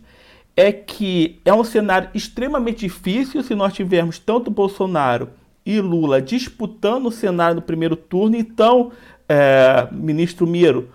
[0.55, 5.29] é que é um cenário extremamente difícil se nós tivermos tanto Bolsonaro
[5.65, 8.35] e Lula disputando o cenário no primeiro turno.
[8.35, 8.91] Então,
[9.27, 10.89] é, ministro Miro,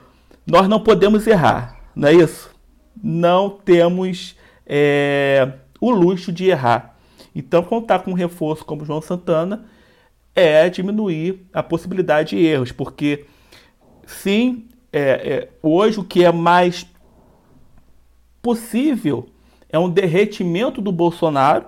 [0.46, 2.50] nós não podemos errar, não é isso?
[3.02, 6.96] Não temos é, o luxo de errar.
[7.34, 9.64] Então, contar com um reforço como João Santana
[10.40, 13.24] é diminuir a possibilidade de erros, porque
[14.06, 16.86] sim, é, é, hoje o que é mais
[18.40, 19.28] possível
[19.68, 21.66] é um derretimento do Bolsonaro.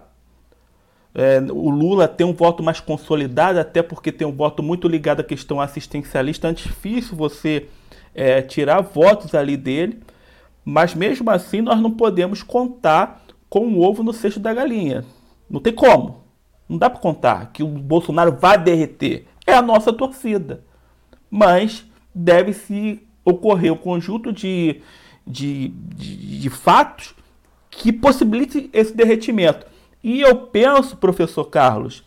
[1.14, 5.20] É, o Lula tem um voto mais consolidado, até porque tem um voto muito ligado
[5.20, 6.48] à questão assistencialista.
[6.48, 7.66] É difícil você
[8.14, 10.00] é, tirar votos ali dele,
[10.64, 15.04] mas mesmo assim nós não podemos contar com o ovo no cesto da galinha.
[15.48, 16.19] Não tem como.
[16.70, 19.26] Não dá para contar que o Bolsonaro vai derreter.
[19.44, 20.62] É a nossa torcida.
[21.28, 24.80] Mas deve-se ocorrer um conjunto de,
[25.26, 27.12] de, de, de fatos
[27.68, 29.66] que possibilite esse derretimento.
[30.00, 32.04] E eu penso, professor Carlos,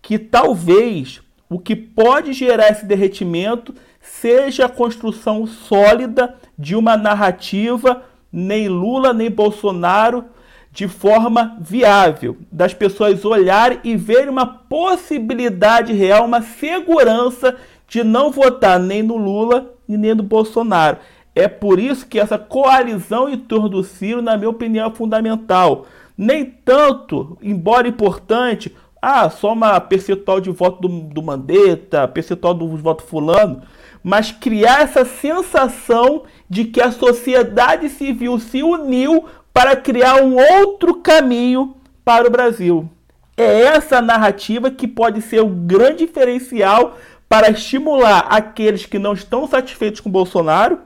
[0.00, 8.04] que talvez o que pode gerar esse derretimento seja a construção sólida de uma narrativa
[8.30, 10.24] nem Lula nem Bolsonaro
[10.72, 17.56] de forma viável, das pessoas olharem e verem uma possibilidade real, uma segurança
[17.88, 20.98] de não votar nem no Lula e nem no Bolsonaro.
[21.34, 25.86] É por isso que essa coalizão em torno do Ciro, na minha opinião, é fundamental.
[26.16, 32.66] Nem tanto, embora importante, ah, só uma percentual de voto do, do Mandetta, percentual do
[32.76, 33.62] voto fulano,
[34.02, 40.96] mas criar essa sensação de que a sociedade civil se uniu para criar um outro
[40.96, 42.88] caminho para o Brasil.
[43.36, 46.96] É essa narrativa que pode ser o grande diferencial
[47.28, 50.80] para estimular aqueles que não estão satisfeitos com Bolsonaro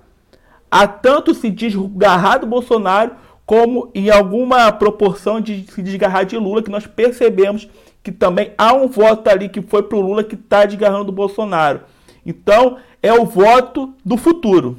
[0.71, 3.13] a tanto se desgarrar do Bolsonaro
[3.45, 7.69] como em alguma proporção de se desgarrar de Lula, que nós percebemos
[8.03, 11.15] que também há um voto ali que foi para o Lula que está desgarrando o
[11.15, 11.83] Bolsonaro.
[12.25, 14.79] Então, é o voto do futuro.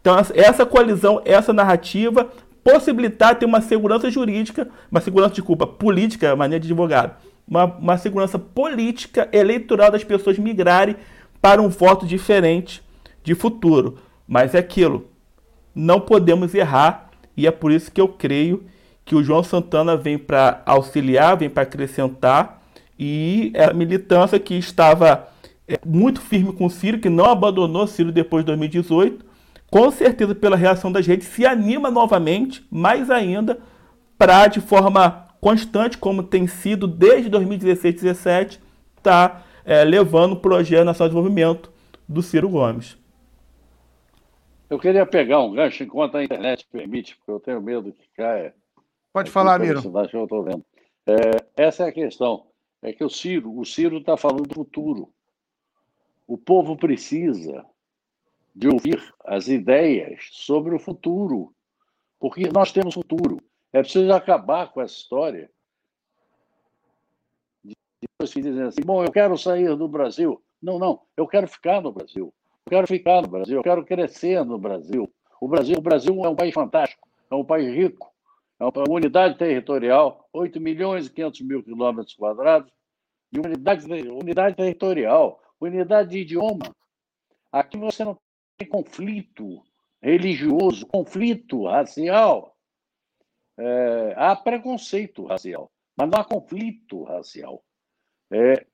[0.00, 2.28] Então, essa coalizão, essa narrativa,
[2.62, 8.38] possibilitar ter uma segurança jurídica, uma segurança, desculpa, política, maneira de advogado, uma, uma segurança
[8.38, 10.96] política eleitoral das pessoas migrarem
[11.40, 12.82] para um voto diferente
[13.22, 13.98] de futuro.
[14.26, 15.08] Mas é aquilo,
[15.74, 18.64] não podemos errar, e é por isso que eu creio
[19.04, 22.62] que o João Santana vem para auxiliar, vem para acrescentar,
[22.98, 25.28] e é a militância que estava
[25.66, 29.24] é, muito firme com o Ciro, que não abandonou o Ciro depois de 2018,
[29.70, 33.58] com certeza pela reação das redes, se anima novamente, mais ainda,
[34.16, 38.60] para de forma constante, como tem sido desde 2016 2017,
[39.02, 41.72] tá é, levando o projeto nacional de desenvolvimento
[42.08, 42.96] do Ciro Gomes.
[44.68, 48.54] Eu queria pegar um gancho enquanto a internet permite, porque eu tenho medo que caia.
[49.12, 49.80] Pode falar, Miro.
[49.80, 50.64] Que eu estou vendo.
[51.06, 52.46] É, essa é a questão.
[52.82, 55.10] É que o Ciro, o Ciro está falando do futuro.
[56.26, 57.64] O povo precisa
[58.58, 61.54] de ouvir as ideias sobre o futuro,
[62.18, 63.38] porque nós temos futuro.
[63.72, 65.48] É preciso acabar com essa história
[67.62, 70.42] de pessoas que dizem assim: bom, eu quero sair do Brasil.
[70.60, 72.34] Não, não, eu quero ficar no Brasil.
[72.66, 75.08] Eu quero ficar no Brasil, eu quero crescer no Brasil.
[75.40, 78.12] O Brasil, o Brasil é um país fantástico, é um país rico,
[78.58, 82.72] é uma unidade territorial, 8 milhões e 500 mil quilômetros quadrados,
[83.30, 86.74] de unidade, unidade territorial, unidade de idioma.
[87.52, 88.18] Aqui você não
[88.58, 89.64] tem conflito
[90.02, 92.56] religioso, conflito racial.
[93.56, 97.64] É, há preconceito racial, mas não há conflito racial.
[98.30, 98.66] É,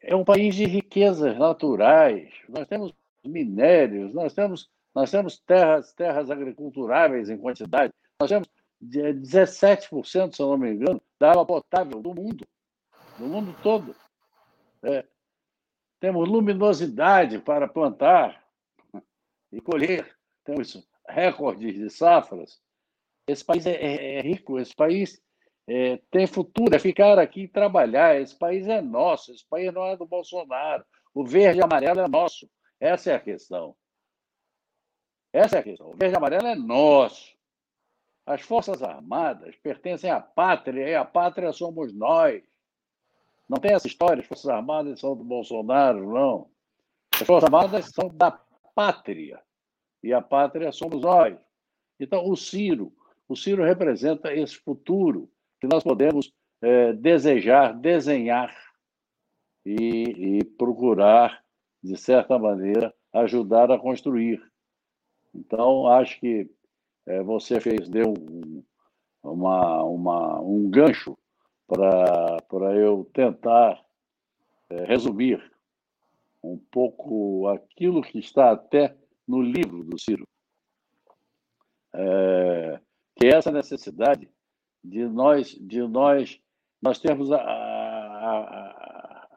[0.00, 2.32] é um país de riquezas naturais.
[2.48, 2.92] Nós temos
[3.24, 7.92] minérios, nós temos, nós temos terras, terras agriculturáveis em quantidade.
[8.20, 8.48] Nós temos
[8.82, 12.46] 17%, se eu não me engano, da água potável do mundo,
[13.18, 13.94] do mundo todo.
[14.82, 15.04] É,
[16.00, 18.49] temos luminosidade para plantar
[19.52, 22.60] e colher, temos recordes de safras.
[23.26, 25.20] Esse país é, é, é rico, esse país
[25.68, 28.20] é, tem futuro, é ficar aqui e trabalhar.
[28.20, 30.84] Esse país é nosso, esse país não é do Bolsonaro.
[31.14, 32.48] O verde e amarelo é nosso.
[32.78, 33.76] Essa é a questão.
[35.32, 35.90] Essa é a questão.
[35.90, 37.34] O verde e amarelo é nosso.
[38.26, 42.42] As Forças Armadas pertencem à pátria e a pátria somos nós.
[43.48, 46.50] Não tem essa história, as Forças Armadas são do Bolsonaro, não.
[47.12, 48.30] As Forças Armadas são da
[48.74, 49.40] pátria.
[50.02, 51.36] E a pátria somos nós.
[51.98, 52.92] Então, o Ciro,
[53.28, 58.54] o Ciro representa esse futuro que nós podemos é, desejar, desenhar
[59.64, 61.44] e, e, procurar,
[61.82, 64.42] de certa maneira, ajudar a construir.
[65.34, 66.50] Então, acho que
[67.06, 68.64] é, você fez, deu um,
[69.22, 71.16] uma, uma, um gancho
[71.66, 73.84] para eu tentar
[74.70, 75.49] é, resumir
[76.42, 80.26] um pouco aquilo que está até no livro do Ciro.
[81.92, 82.80] É,
[83.16, 84.28] que é essa necessidade
[84.82, 86.40] de nós, de nós,
[86.80, 88.80] nós termos a, a,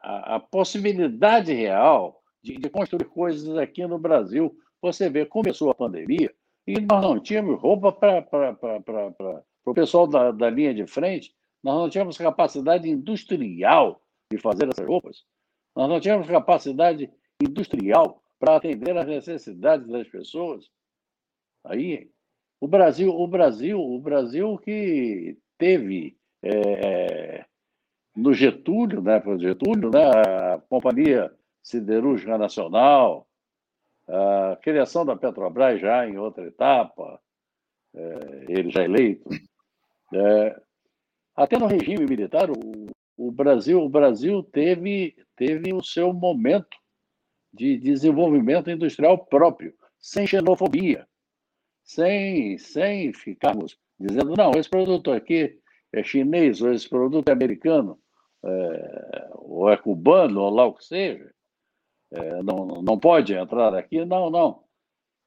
[0.02, 4.56] a, a possibilidade real de, de, construir coisas aqui no Brasil.
[4.80, 6.32] Você vê, começou a pandemia
[6.66, 8.26] e nós não tínhamos roupa para
[9.66, 14.86] o pessoal da, da linha de frente, nós não tínhamos capacidade industrial de fazer essas
[14.86, 15.24] roupas,
[15.74, 17.10] nós não tínhamos capacidade
[17.42, 20.68] industrial para atender às necessidades das pessoas.
[21.64, 22.10] Aí
[22.60, 27.44] o Brasil, o Brasil, o Brasil que teve é,
[28.14, 33.26] no Getúlio, né, Getúlio, né, a Companhia Siderúrgica Nacional,
[34.06, 37.20] a criação da Petrobras já em outra etapa,
[37.94, 39.28] é, ele já eleito.
[40.12, 40.60] É,
[41.34, 46.76] até no regime militar, o, o, Brasil, o Brasil teve, teve o seu momento
[47.52, 51.06] de desenvolvimento industrial próprio, sem xenofobia
[51.84, 55.58] sem, sem ficarmos dizendo, não, esse produto aqui
[55.92, 57.98] é chinês, ou esse produto é americano,
[58.44, 61.30] é, ou é cubano, ou lá o que seja,
[62.10, 64.04] é, não, não pode entrar aqui.
[64.04, 64.64] Não, não.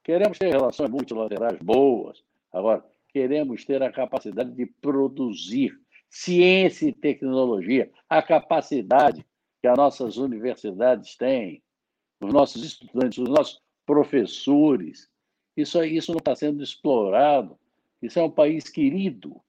[0.04, 2.22] Queremos ter relações multilaterais boas.
[2.52, 5.78] Agora, queremos ter a capacidade de produzir
[6.10, 9.24] ciência e tecnologia, a capacidade
[9.68, 11.62] as nossas universidades têm,
[12.20, 15.08] os nossos estudantes, os nossos professores,
[15.56, 17.58] isso, isso não está sendo explorado.
[18.00, 19.40] Isso é um país querido.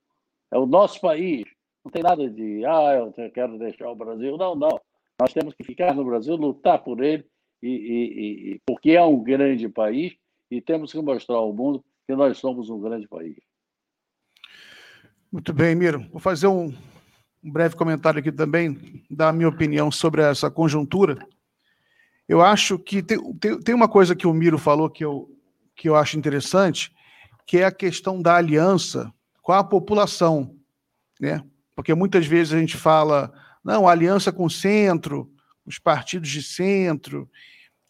[0.51, 1.45] É o nosso país.
[1.85, 4.35] Não tem nada de, ah, eu quero deixar o Brasil.
[4.35, 4.81] Não, não.
[5.19, 7.25] Nós temos que ficar no Brasil, lutar por ele,
[7.61, 10.15] e, e, e, porque é um grande país
[10.49, 13.35] e temos que mostrar ao mundo que nós somos um grande país.
[15.31, 16.07] Muito bem, Miro.
[16.09, 16.73] Vou fazer um,
[17.43, 21.17] um breve comentário aqui também, da minha opinião sobre essa conjuntura.
[22.27, 25.29] Eu acho que tem, tem, tem uma coisa que o Miro falou que eu,
[25.75, 26.93] que eu acho interessante,
[27.45, 29.11] que é a questão da aliança
[29.41, 30.55] com a população,
[31.19, 31.43] né?
[31.75, 33.33] Porque muitas vezes a gente fala,
[33.63, 35.31] não, aliança com o centro,
[35.65, 37.27] os partidos de centro.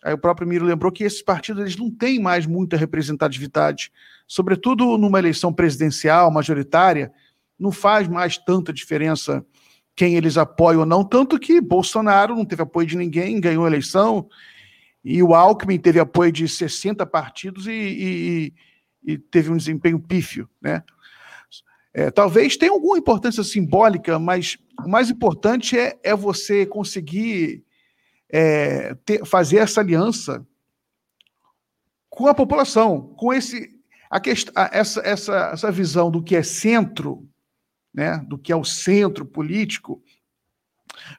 [0.04, 3.92] Aí o próprio Miro lembrou que esses partidos eles não têm mais muita representatividade,
[4.28, 7.12] sobretudo numa eleição presidencial majoritária,
[7.60, 9.46] não faz mais tanta diferença
[9.96, 13.68] quem eles apoiam ou não, tanto que Bolsonaro não teve apoio de ninguém, ganhou a
[13.68, 14.30] eleição,
[15.04, 18.54] e o Alckmin teve apoio de 60 partidos e, e,
[19.04, 20.84] e teve um desempenho pífio, né?
[21.94, 27.66] É, talvez tenha alguma importância simbólica, mas o mais importante é, é você conseguir
[28.30, 30.46] é, ter, fazer essa aliança
[32.10, 33.70] com a população, com esse,
[34.10, 34.22] a
[34.72, 37.28] essa, essa, essa visão do que é centro
[38.00, 40.02] né, do que é o centro político,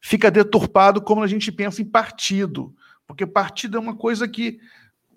[0.02, 2.74] fica deturpado como a gente pensa em partido,
[3.06, 4.58] porque partido é uma coisa que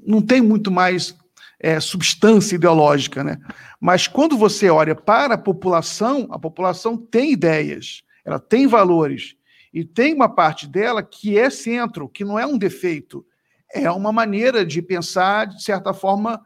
[0.06, 1.18] não tem muito mais
[1.58, 3.38] é, substância ideológica, né?
[3.80, 9.38] Mas quando você olha para a população, a população tem ideias, ela tem valores
[9.74, 13.26] e tem uma parte dela que é centro, que não é um defeito,
[13.74, 16.42] é uma maneira de pensar de certa forma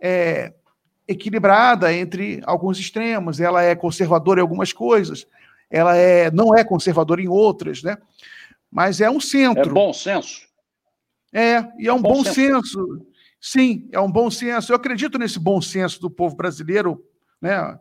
[0.00, 0.52] é,
[1.06, 3.40] equilibrada entre alguns extremos.
[3.40, 5.26] Ela é conservadora em algumas coisas,
[5.70, 7.96] ela é, não é conservadora em outras, né?
[8.70, 9.70] Mas é um centro.
[9.70, 10.46] É bom senso.
[11.32, 12.34] É, e é um bom, bom senso.
[12.34, 13.06] senso.
[13.40, 14.72] Sim, é um bom senso.
[14.72, 17.04] Eu acredito nesse bom senso do povo brasileiro,
[17.40, 17.78] né?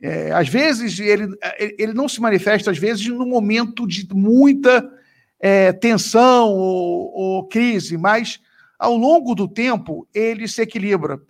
[0.00, 4.88] É, às vezes ele, ele não se manifesta, às vezes, no momento de muita
[5.40, 8.40] é, tensão ou, ou, crise, mas
[8.78, 11.20] ao longo do tempo ele se equilibra.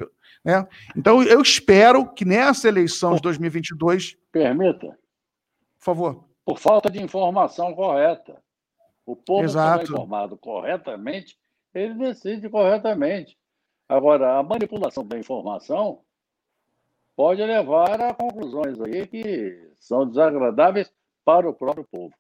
[0.45, 0.67] Né?
[0.97, 4.17] Então, eu espero que nessa eleição de 2022.
[4.33, 4.99] Permita.
[5.79, 6.25] Por favor.
[6.45, 8.41] Por falta de informação correta.
[9.05, 11.39] O povo está informado corretamente,
[11.73, 13.39] ele decide corretamente.
[13.89, 16.03] Agora, a manipulação da informação
[17.17, 20.93] pode levar a conclusões aí que são desagradáveis
[21.25, 22.15] para o próprio povo.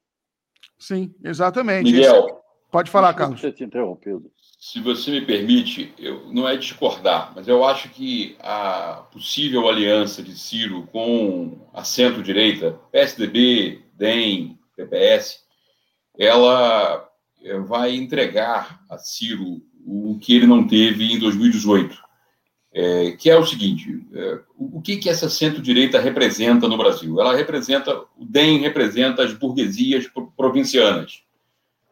[0.78, 1.92] Sim, exatamente.
[1.92, 2.42] Miguel.
[2.70, 3.40] Pode falar, Carlos.
[3.40, 8.36] Ter te interrompido se você me permite, eu, não é discordar, mas eu acho que
[8.40, 15.44] a possível aliança de Ciro com a centro-direita, PSDB, DEM, PPS,
[16.18, 17.08] ela
[17.44, 21.96] eh, vai entregar a Ciro o que ele não teve em 2018,
[22.74, 27.20] é, que é o seguinte: é, o que, que essa centro-direita representa no Brasil?
[27.20, 31.22] Ela representa, o DEM representa as burguesias provincianas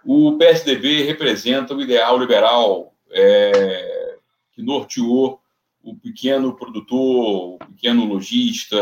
[0.07, 4.17] o PSDB representa o ideal liberal é,
[4.53, 5.41] que norteou
[5.83, 8.77] o pequeno produtor, o pequeno lojista,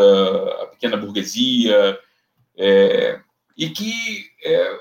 [0.63, 1.99] a pequena burguesia,
[2.57, 3.21] é,
[3.57, 3.93] e que,
[4.45, 4.81] é,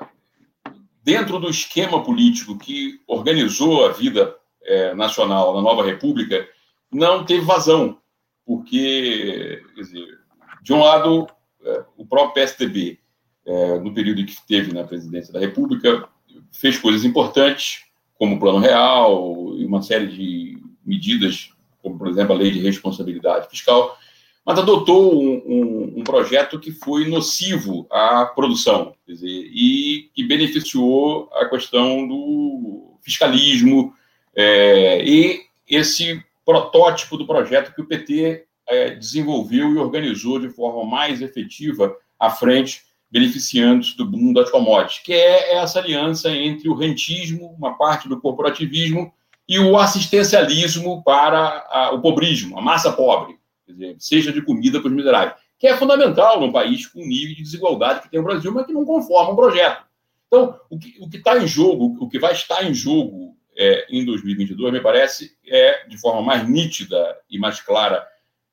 [1.02, 6.46] dentro do esquema político que organizou a vida é, nacional na nova República,
[6.92, 7.98] não teve vazão,
[8.46, 10.20] porque, dizer,
[10.62, 11.28] de um lado,
[11.64, 13.00] é, o próprio PSDB,
[13.46, 16.08] é, no período em que esteve na presidência da República,
[16.54, 17.84] fez coisas importantes,
[18.18, 21.50] como o Plano Real e uma série de medidas,
[21.82, 23.98] como, por exemplo, a Lei de Responsabilidade Fiscal,
[24.46, 30.24] mas adotou um, um, um projeto que foi nocivo à produção, quer dizer, e que
[30.24, 33.94] beneficiou a questão do fiscalismo
[34.36, 40.86] é, e esse protótipo do projeto que o PT é, desenvolveu e organizou de forma
[40.86, 42.84] mais efetiva à frente
[43.14, 48.20] beneficiando-se do boom das commodities, que é essa aliança entre o rentismo, uma parte do
[48.20, 49.14] corporativismo,
[49.48, 53.38] e o assistencialismo para a, o pobrismo, a massa pobre,
[53.68, 57.36] dizer, seja de comida para os miseráveis, que é fundamental num país com o nível
[57.36, 59.84] de desigualdade que tem o Brasil, mas que não conforma o projeto.
[60.26, 64.74] Então, o que está em jogo, o que vai estar em jogo é, em 2022,
[64.74, 68.04] me parece, é, de forma mais nítida e mais clara,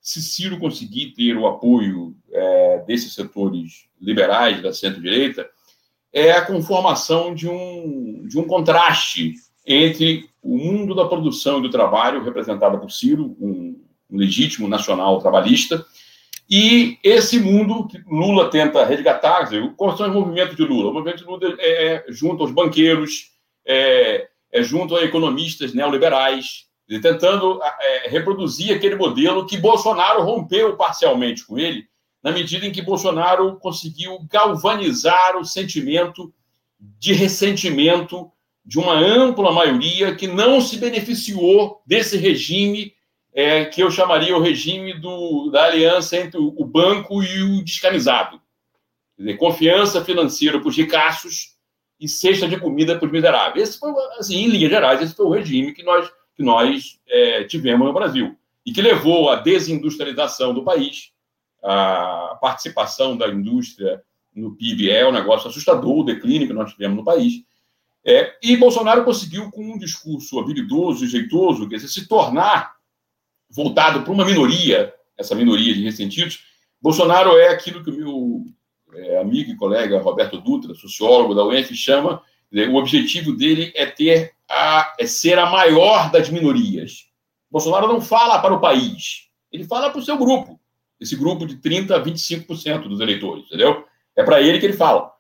[0.01, 5.49] se Ciro conseguir ter o apoio é, desses setores liberais da centro-direita,
[6.13, 9.35] é a conformação de um, de um contraste
[9.67, 13.79] entre o mundo da produção e do trabalho, representado por Ciro, um,
[14.11, 15.85] um legítimo nacional trabalhista,
[16.51, 20.91] e esse mundo que Lula tenta resgatar, dizer, quais são os movimentos de Lula?
[20.91, 23.31] O movimento de Lula é, é junto aos banqueiros,
[23.65, 26.67] é, é junto a economistas neoliberais,
[26.99, 31.87] tentando é, reproduzir aquele modelo que Bolsonaro rompeu parcialmente com ele,
[32.23, 36.33] na medida em que Bolsonaro conseguiu galvanizar o sentimento
[36.79, 38.31] de ressentimento
[38.65, 42.95] de uma ampla maioria que não se beneficiou desse regime
[43.33, 48.41] é, que eu chamaria o regime do, da aliança entre o banco e o descamisado.
[49.17, 51.57] Dizer, confiança financeira para os ricaços
[52.01, 53.69] e cesta de comida para os miseráveis.
[53.69, 56.11] Esse foi, assim, em linhas gerais, esse foi o regime que nós,
[56.41, 58.35] que nós é, tivemos no Brasil
[58.65, 61.13] e que levou à desindustrialização do país,
[61.63, 64.03] a participação da indústria
[64.35, 67.43] no PIB é um negócio assustador, o declínio que nós tivemos no país.
[68.03, 72.75] É, e Bolsonaro conseguiu, com um discurso habilidoso e jeitoso, quer dizer, se tornar
[73.51, 76.43] voltado para uma minoria, essa minoria de ressentidos.
[76.81, 78.47] Bolsonaro é aquilo que o meu
[78.95, 82.23] é, amigo e colega Roberto Dutra, sociólogo da UF, chama.
[82.53, 87.07] O objetivo dele é ter a, é ser a maior das minorias.
[87.51, 90.61] Bolsonaro não fala para o país, ele fala para o seu grupo,
[91.01, 93.85] esse grupo de 30% a 25% dos eleitores, entendeu?
[94.17, 95.13] É para ele que ele fala.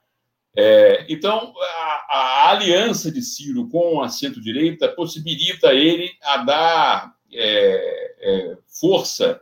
[0.56, 8.14] É, então, a, a, aliança de Ciro com a centro-direita possibilita ele a dar é,
[8.20, 9.40] é, força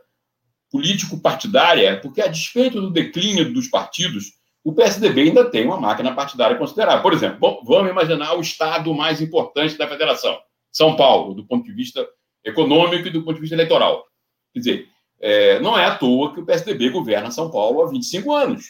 [0.69, 6.57] político-partidária, porque a despeito do declínio dos partidos, o PSDB ainda tem uma máquina partidária
[6.57, 7.01] considerável.
[7.01, 10.37] Por exemplo, vamos imaginar o estado mais importante da federação,
[10.71, 12.07] São Paulo, do ponto de vista
[12.43, 14.05] econômico e do ponto de vista eleitoral.
[14.53, 14.89] Quer dizer,
[15.19, 18.65] é, não é à toa que o PSDB governa São Paulo há 25 anos.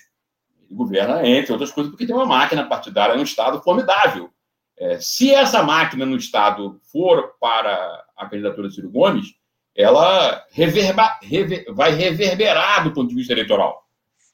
[0.64, 4.30] Ele governa, entre outras coisas, porque tem uma máquina partidária no Estado formidável.
[4.78, 9.34] É, se essa máquina no Estado for para a candidatura de Ciro Gomes,
[9.76, 13.84] ela reverba, rever, vai reverberar do ponto de vista eleitoral.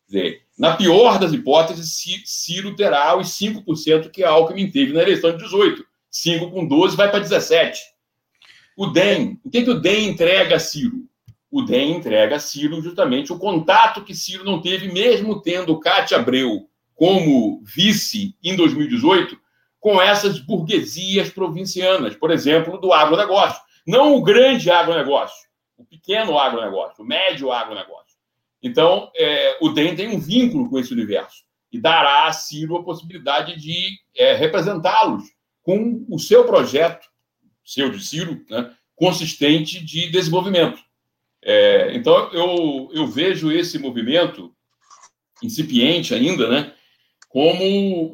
[0.08, 5.43] Dizer, na pior das hipóteses, Ciro terá os 5% que Alckmin teve na eleição de
[5.43, 5.86] 18.
[6.10, 7.80] 5 com 12 vai para 17.
[8.78, 11.06] O DEM, o que, que o DEM entrega a Ciro?
[11.51, 16.18] O DEM entrega a Ciro justamente o contato que Ciro não teve, mesmo tendo Cátia
[16.18, 19.38] Abreu como vice em 2018,
[19.80, 23.62] com essas burguesias provincianas, por exemplo, do agronegócio.
[23.86, 25.47] Não o grande agronegócio,
[25.78, 28.05] o pequeno agronegócio, o médio agronegócio.
[28.66, 32.84] Então, é, o DEM tem um vínculo com esse universo e dará a Ciro a
[32.84, 35.24] possibilidade de é, representá-los
[35.61, 37.07] com o seu projeto,
[37.63, 40.82] seu de Ciro, né, consistente de desenvolvimento.
[41.43, 44.51] É, então, eu, eu vejo esse movimento
[45.43, 46.74] incipiente ainda, né,
[47.30, 47.63] como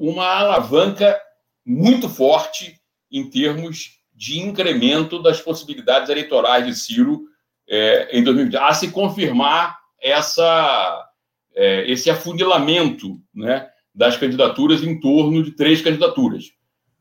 [0.01, 1.17] uma alavanca
[1.65, 2.77] muito forte
[3.09, 7.21] em termos de incremento das possibilidades eleitorais de Ciro
[7.69, 11.09] é, em 2020, a se confirmar essa,
[11.55, 16.51] é, esse afunilamento né, das candidaturas em torno de três candidaturas.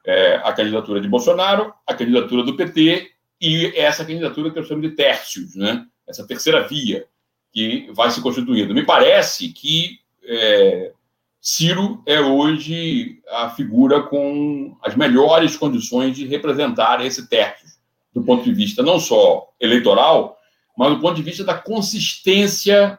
[0.04, 4.82] É, a candidatura de Bolsonaro, a candidatura do PT e essa candidatura que eu chamo
[4.82, 7.06] de tércios, né, essa terceira via
[7.52, 8.74] que vai se constituindo.
[8.74, 10.92] Me parece que é,
[11.40, 17.78] Ciro é hoje a figura com as melhores condições de representar esse terço,
[18.12, 20.36] do ponto de vista não só eleitoral,
[20.80, 22.98] mas do ponto de vista da consistência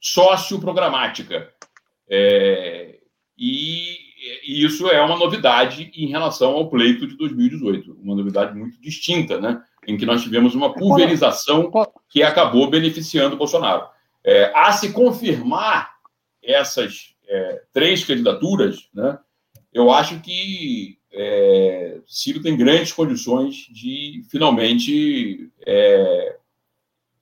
[0.00, 1.52] socioprogramática.
[2.08, 3.00] É,
[3.36, 3.98] e,
[4.48, 9.38] e isso é uma novidade em relação ao pleito de 2018, uma novidade muito distinta,
[9.38, 9.62] né?
[9.86, 11.70] em que nós tivemos uma pulverização
[12.08, 13.86] que acabou beneficiando o Bolsonaro.
[14.24, 15.92] É, a se confirmar
[16.42, 19.18] essas é, três candidaturas, né,
[19.70, 26.38] eu acho que é, Ciro tem grandes condições de finalmente é,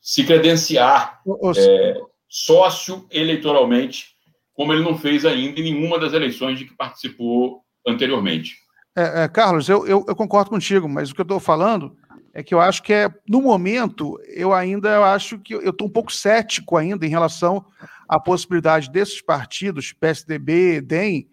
[0.01, 1.21] se credenciar
[1.57, 1.95] é,
[2.29, 4.15] sócio eleitoralmente,
[4.55, 8.57] como ele não fez ainda em nenhuma das eleições de que participou anteriormente.
[8.97, 11.97] É, é, Carlos, eu, eu, eu, concordo contigo, mas o que eu estou falando
[12.33, 15.91] é que eu acho que é, no momento, eu ainda acho que eu estou um
[15.91, 17.65] pouco cético ainda em relação
[18.09, 21.29] à possibilidade desses partidos, PSDB, DEM,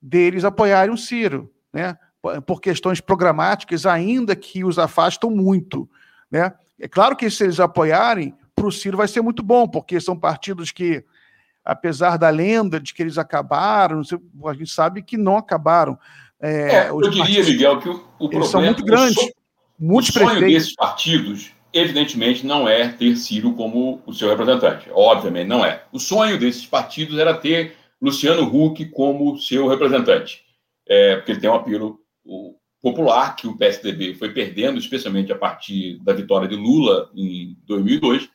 [0.00, 1.96] deles apoiarem o Ciro, né?
[2.46, 5.88] Por questões programáticas, ainda que os afastam muito,
[6.30, 6.52] né?
[6.80, 10.18] É claro que se eles apoiarem, para o Ciro vai ser muito bom, porque são
[10.18, 11.04] partidos que,
[11.64, 14.02] apesar da lenda de que eles acabaram,
[14.46, 15.98] a gente sabe que não acabaram.
[16.40, 19.30] É, é, eu diria, partidos, Miguel, que o, o problema são muito grandes.
[19.78, 20.54] Muitos o sonho prefeitos...
[20.54, 24.88] desses partidos, evidentemente, não é ter Ciro como o seu representante.
[24.92, 25.82] Obviamente, não é.
[25.92, 30.42] O sonho desses partidos era ter Luciano Huck como seu representante,
[30.88, 32.00] é, porque ele tem um apelo
[32.80, 38.28] popular que o PSDB foi perdendo, especialmente a partir da vitória de Lula em 2002.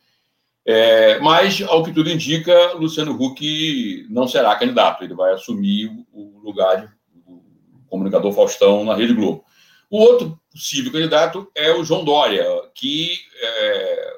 [0.68, 5.04] É, mas, ao que tudo indica, Luciano Huck não será candidato.
[5.04, 6.96] Ele vai assumir o lugar de
[7.28, 7.44] o
[7.88, 9.44] comunicador Faustão na Rede Globo.
[9.90, 14.14] O outro possível candidato é o João Dória, que é,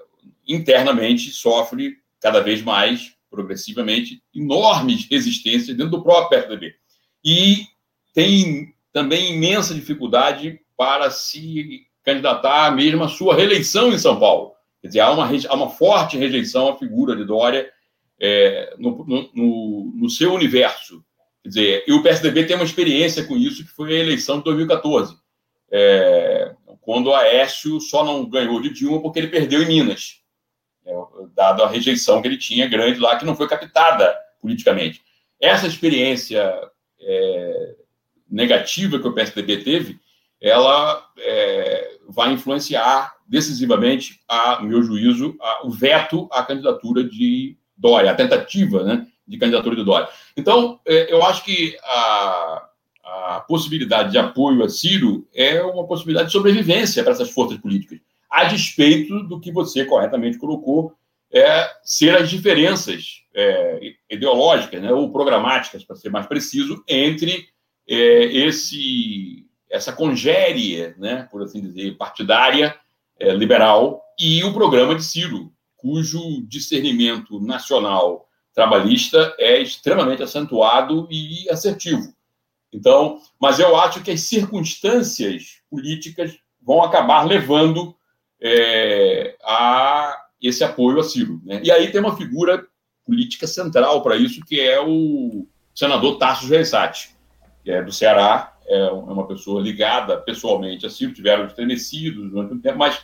[0.47, 6.75] internamente sofre cada vez mais, progressivamente, enormes resistências dentro do próprio PSDB.
[7.23, 7.65] E
[8.13, 14.53] tem também imensa dificuldade para se candidatar à sua reeleição em São Paulo.
[14.81, 17.71] Quer dizer, há uma, há uma forte rejeição à figura de Dória
[18.19, 21.05] é, no, no, no, seu universo.
[21.43, 24.45] Quer dizer, e o PSDB tem uma experiência com isso, que foi a eleição de
[24.45, 25.15] 2014,
[25.71, 30.23] é, quando Aécio só não ganhou de Dilma porque ele perdeu em Minas,
[30.83, 30.91] é,
[31.35, 35.03] dado a rejeição que ele tinha grande lá, que não foi captada politicamente.
[35.39, 36.51] Essa experiência
[36.99, 37.75] é,
[38.29, 39.99] negativa que o PSDB teve,
[40.41, 48.11] ela é, vai influenciar decisivamente, a meu juízo, a, o veto à candidatura de Dória,
[48.11, 50.07] a tentativa né, de candidatura de Dória.
[50.35, 52.69] Então, é, eu acho que a,
[53.03, 57.99] a possibilidade de apoio a Ciro é uma possibilidade de sobrevivência para essas forças políticas,
[58.29, 60.93] a despeito do que você corretamente colocou,
[61.31, 67.47] é, ser as diferenças é, ideológicas né, ou programáticas, para ser mais preciso, entre
[67.87, 72.75] é, esse essa congérie, né, por assim dizer, partidária
[73.19, 81.49] é, liberal e o programa de Ciro, cujo discernimento nacional trabalhista é extremamente acentuado e
[81.49, 82.13] assertivo.
[82.73, 87.95] Então, mas eu acho que as circunstâncias políticas vão acabar levando
[88.41, 91.41] é, a esse apoio a Ciro.
[91.43, 91.61] Né?
[91.63, 92.65] E aí tem uma figura
[93.05, 97.15] política central para isso, que é o senador Tasso Gereissati,
[97.67, 102.61] que é do Ceará, é uma pessoa ligada pessoalmente a Ciro, tiveram estremecidos durante um
[102.61, 102.97] tempo, mas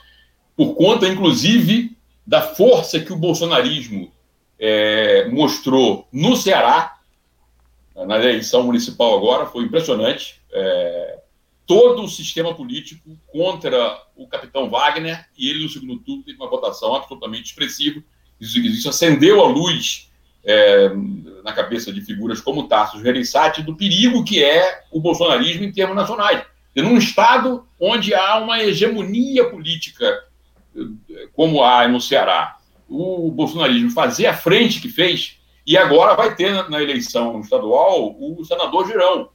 [0.55, 4.09] por conta, inclusive, da força que o bolsonarismo
[4.57, 6.97] é, mostrou no Ceará,
[7.93, 10.41] na eleição municipal agora, foi impressionante.
[10.53, 11.19] É,
[11.65, 16.49] todo o sistema político contra o capitão Wagner, e ele, no segundo turno, teve uma
[16.49, 18.01] votação absolutamente expressiva.
[18.39, 20.09] Isso, isso acendeu a luz
[20.45, 20.91] é,
[21.43, 25.95] na cabeça de figuras como Tarso Gereissati do perigo que é o bolsonarismo em termos
[25.95, 26.43] nacionais.
[26.75, 30.23] Num Estado onde há uma hegemonia política,
[31.33, 32.57] como há no Ceará,
[32.89, 38.43] o bolsonarismo fazer a frente que fez, e agora vai ter na eleição estadual o
[38.43, 39.29] senador Girão,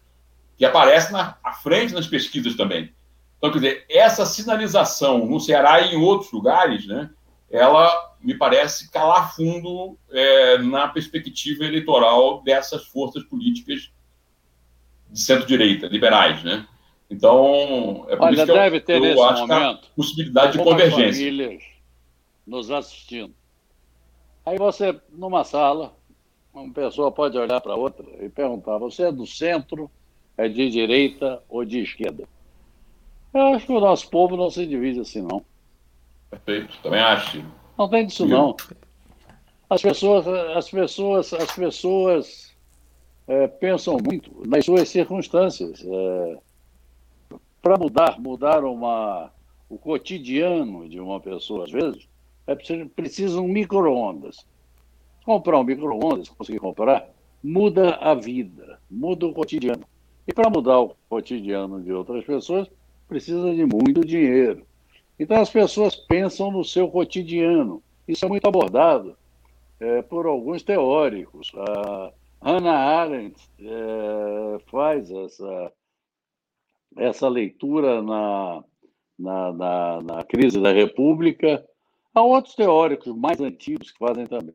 [0.57, 2.93] que aparece na à frente nas pesquisas também.
[3.39, 7.09] Então, quer dizer, essa sinalização no Ceará e em outros lugares, né,
[7.51, 7.89] ela
[8.21, 13.91] me parece calar fundo é, na perspectiva eleitoral dessas forças políticas
[15.11, 16.67] de centro-direita, liberais, né?
[17.11, 19.95] Então, é por Olha, isso que deve eu, ter eu nesse acho momento que a
[19.97, 21.25] possibilidade de convergência.
[21.25, 21.63] famílias
[22.47, 23.35] nos assistindo.
[24.45, 25.95] Aí você, numa sala,
[26.53, 29.91] uma pessoa pode olhar para outra e perguntar: você é do centro,
[30.37, 32.25] é de direita ou de esquerda?
[33.33, 35.45] Eu acho que o nosso povo não se divide assim, não.
[36.31, 37.43] Perfeito, também acho.
[37.79, 38.57] Não tem disso não.
[39.71, 42.57] As pessoas, as pessoas, as pessoas
[43.29, 45.85] é, pensam muito nas suas circunstâncias.
[45.87, 46.39] É,
[47.63, 49.31] Para mudar, mudar uma,
[49.69, 52.09] o cotidiano de uma pessoa, às vezes,
[52.47, 54.45] é preciso, precisa um micro-ondas.
[55.25, 57.09] Comprar um micro-ondas, conseguir comprar,
[57.45, 59.85] muda a vida, muda o cotidiano.
[60.27, 62.69] E para mudar o cotidiano de outras pessoas,
[63.07, 64.67] precisa de muito dinheiro.
[65.19, 67.83] Então as pessoas pensam no seu cotidiano.
[68.07, 69.17] Isso é muito abordado
[69.81, 71.53] é, por alguns teóricos.
[71.57, 75.73] A Hannah Arendt é, faz essa,
[76.97, 78.65] essa leitura na,
[79.19, 81.67] na, na, na, crise da República.
[82.15, 84.55] Há outros teóricos mais antigos que fazem também.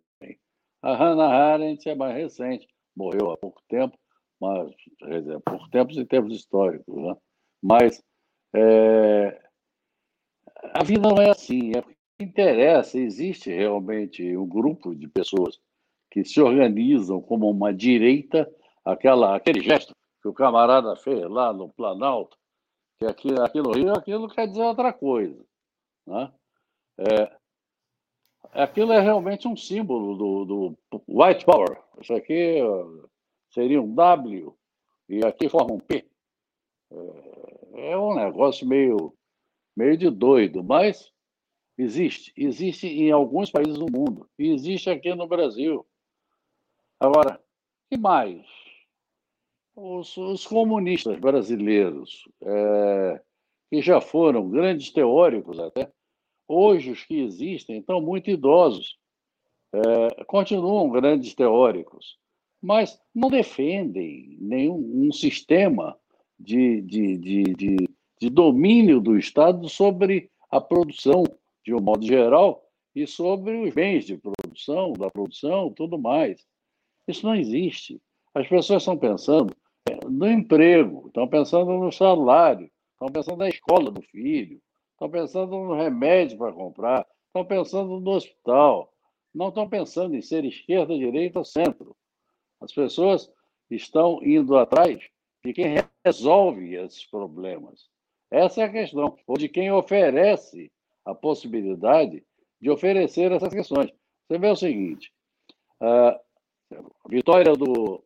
[0.82, 3.98] A Hannah Arendt é mais recente, morreu há pouco tempo,
[4.40, 7.16] mas quer dizer, pouco tempo em termos históricos, né?
[7.62, 8.04] mas
[8.54, 9.43] é,
[10.74, 11.72] a vida não é assim.
[11.76, 15.60] É porque interessa, existe realmente um grupo de pessoas
[16.12, 18.50] que se organizam como uma direita,
[18.86, 22.38] aquela, aquele gesto que o camarada fez lá no Planalto,
[23.00, 25.44] que aqui, aqui no Rio aquilo quer dizer outra coisa.
[26.06, 26.32] Né?
[27.00, 27.36] É,
[28.52, 31.82] aquilo é realmente um símbolo do, do white power.
[32.00, 32.60] Isso aqui
[33.50, 34.56] seria um W
[35.10, 36.06] e aqui forma um P.
[36.92, 39.14] É, é um negócio meio
[39.76, 41.12] meio de doido, mas
[41.78, 42.34] existe.
[42.38, 44.30] Existe em alguns países do mundo.
[44.38, 45.86] E existe aqui no Brasil.
[47.00, 47.42] Agora,
[47.90, 48.46] que mais?
[49.76, 53.22] Os, os comunistas brasileiros, é,
[53.70, 55.92] que já foram grandes teóricos até,
[56.48, 59.00] hoje os que existem estão muito idosos,
[59.74, 62.20] é, continuam grandes teóricos,
[62.62, 65.98] mas não defendem nenhum um sistema
[66.40, 67.90] de, de, de, de
[68.24, 71.24] de domínio do Estado sobre a produção,
[71.66, 72.64] de um modo geral,
[72.96, 76.42] e sobre os bens de produção, da produção, tudo mais.
[77.06, 78.02] Isso não existe.
[78.34, 79.54] As pessoas estão pensando
[79.90, 84.62] é, no emprego, estão pensando no salário, estão pensando na escola do filho,
[84.94, 88.94] estão pensando no remédio para comprar, estão pensando no hospital,
[89.36, 91.94] não estão pensando em ser esquerda, direita ou centro.
[92.62, 93.30] As pessoas
[93.70, 95.10] estão indo atrás
[95.44, 97.92] de quem resolve esses problemas.
[98.34, 99.16] Essa é a questão.
[99.28, 100.72] Ou de quem oferece
[101.06, 102.26] a possibilidade
[102.60, 103.94] de oferecer essas questões.
[104.28, 105.14] Você vê o seguinte:
[105.80, 106.20] a
[107.08, 108.04] vitória do,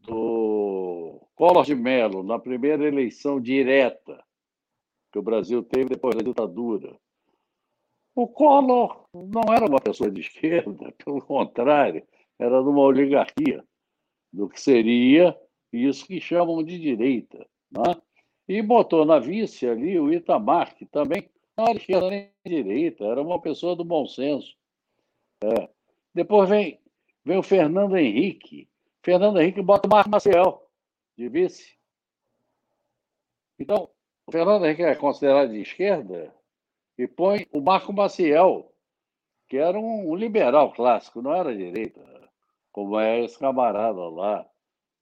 [0.00, 4.22] do Collor de Mello na primeira eleição direta
[5.10, 6.94] que o Brasil teve depois da ditadura.
[8.14, 12.06] O Collor não era uma pessoa de esquerda, pelo contrário,
[12.38, 13.64] era de uma oligarquia,
[14.30, 15.34] do que seria
[15.72, 17.48] isso que chamam de direita.
[17.70, 17.94] Né?
[18.48, 23.20] E botou na vice ali o Itamar, que também não era esquerda nem direita, era
[23.20, 24.56] uma pessoa do bom senso.
[25.42, 25.68] É.
[26.14, 26.80] Depois vem,
[27.24, 28.68] vem o Fernando Henrique.
[29.02, 30.66] Fernando Henrique bota o Marco Maciel
[31.16, 31.76] de vice.
[33.58, 33.90] Então,
[34.26, 36.32] o Fernando Henrique é considerado de esquerda
[36.96, 38.72] e põe o Marco Maciel,
[39.48, 42.00] que era um liberal clássico, não era direita,
[42.70, 44.48] como é esse camarada lá,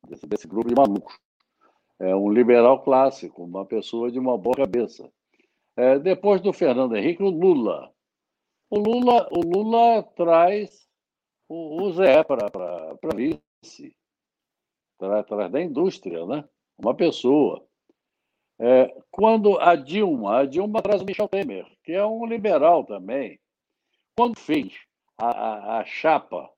[0.08, 1.18] desse, desse grupo de malucos.
[1.98, 5.10] É um liberal clássico, uma pessoa de uma boa cabeça.
[5.76, 7.92] É, depois do Fernando Henrique, o Lula.
[8.68, 10.86] O Lula, o Lula traz
[11.48, 13.96] o, o Zé para vice,
[15.00, 16.44] atrás da indústria, né?
[16.78, 17.66] uma pessoa.
[18.58, 23.38] É, quando a Dilma, a Dilma traz o Michel Temer, que é um liberal também,
[24.16, 24.74] quando fez
[25.18, 26.50] a, a, a chapa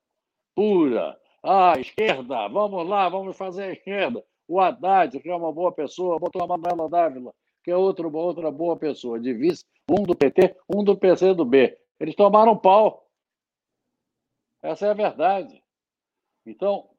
[0.55, 5.53] pura, a ah, esquerda, vamos lá, vamos fazer a esquerda, o Haddad, que é uma
[5.53, 7.31] boa pessoa, botou a Manuela Dávila,
[7.63, 11.45] que é outro, outra boa pessoa, de vice, um do PT, um do PC do
[11.45, 11.77] B.
[11.99, 13.07] Eles tomaram pau.
[14.63, 15.63] Essa é a verdade.
[16.47, 16.89] Então,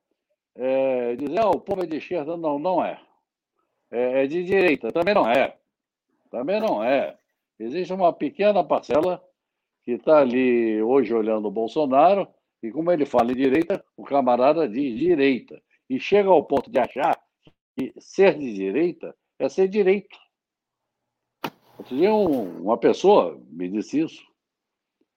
[0.55, 3.03] é, dizer, oh, o povo é de esquerda, não, não é.
[3.91, 4.23] é.
[4.23, 5.59] É de direita, também não é.
[6.31, 7.19] Também não é.
[7.59, 9.21] Existe uma pequena parcela
[9.83, 12.29] que está ali hoje olhando o Bolsonaro,
[12.63, 15.61] e como ele fala em direita, o camarada diz direita.
[15.89, 17.21] E chega ao ponto de achar
[17.81, 20.17] que ser de direita é ser direito.
[21.79, 24.23] Outro dia um, uma pessoa me disse isso.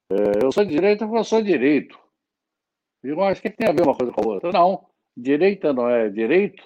[0.09, 1.99] É, eu sou de direita porque eu sou direito.
[3.03, 4.51] Digo, mas o que tem a ver uma coisa com a outra?
[4.51, 6.63] Não, direita não é direito?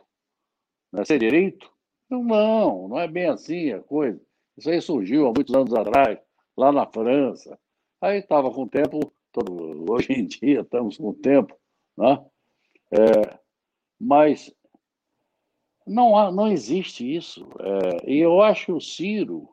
[0.92, 1.72] Não é ser direito?
[2.10, 4.22] Não, não, não é bem assim a coisa.
[4.56, 6.20] Isso aí surgiu há muitos anos atrás,
[6.56, 7.60] lá na França.
[8.00, 11.58] Aí estava com o tempo, todo, hoje em dia estamos com o tempo,
[11.98, 12.24] né?
[12.92, 13.40] É,
[14.00, 14.54] mas
[15.88, 17.48] não, há, não existe isso.
[17.60, 19.50] É, e eu acho que o Ciro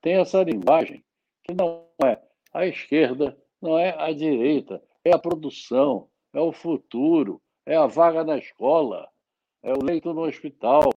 [0.00, 1.04] tem essa linguagem
[1.44, 2.18] que não é
[2.52, 8.24] a esquerda, não é a direita, é a produção, é o futuro, é a vaga
[8.24, 9.08] na escola,
[9.62, 10.90] é o leito no hospital,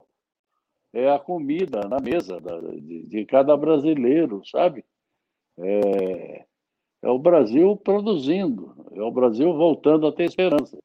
[0.94, 4.84] é a comida na mesa de, de cada brasileiro, sabe?
[5.58, 6.46] É,
[7.02, 10.78] é o Brasil produzindo, é o Brasil voltando a ter esperança.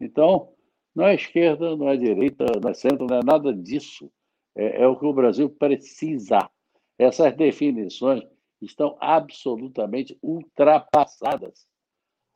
[0.00, 0.52] Então,
[0.94, 4.10] não é esquerda, não é direita, não é centro, não é nada disso.
[4.54, 6.50] É, é o que o Brasil precisa.
[6.98, 8.22] Essas definições
[8.60, 11.66] estão absolutamente ultrapassadas.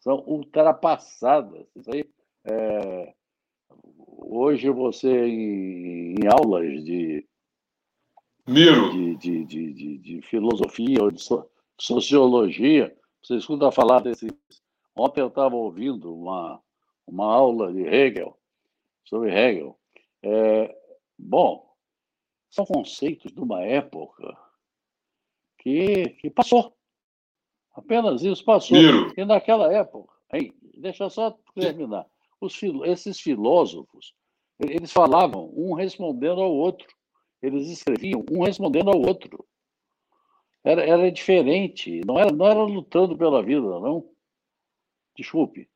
[0.01, 1.67] São ultrapassadas.
[1.77, 2.05] Isso aí,
[2.45, 3.15] é...
[4.27, 7.27] Hoje você, em, em aulas de,
[8.47, 11.49] de, de, de, de, filosofia ou de so,
[11.79, 14.31] sociologia, você escuta falar desses.
[14.97, 16.61] Ontem eu estava ouvindo uma,
[17.07, 18.39] uma aula de Hegel,
[19.05, 19.79] sobre Hegel.
[20.23, 20.75] É,
[21.19, 21.69] bom,
[22.51, 24.37] são conceitos de uma época
[25.59, 26.77] que, que passou.
[27.73, 28.77] Apenas isso passou.
[28.77, 29.13] Miro.
[29.17, 32.07] E naquela época, aí, deixa só terminar.
[32.41, 34.15] Os, esses filósofos,
[34.61, 36.87] eles falavam um respondendo ao outro.
[37.43, 39.45] Eles escreviam um respondendo ao outro.
[40.63, 42.01] Era, era diferente.
[42.07, 44.09] Não era, não era lutando pela vida, não.
[45.17, 45.69] Desculpe.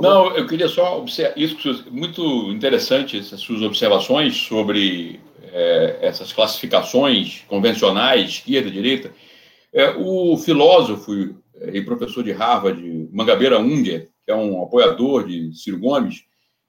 [0.00, 5.20] Não, eu queria só observar isso, muito interessante essas suas observações sobre
[5.52, 9.12] é, essas classificações convencionais, esquerda, direita.
[9.72, 11.12] É, o filósofo
[11.72, 12.80] e professor de Harvard,
[13.12, 16.24] Mangabeira Unger, que é um apoiador de Ciro Gomes,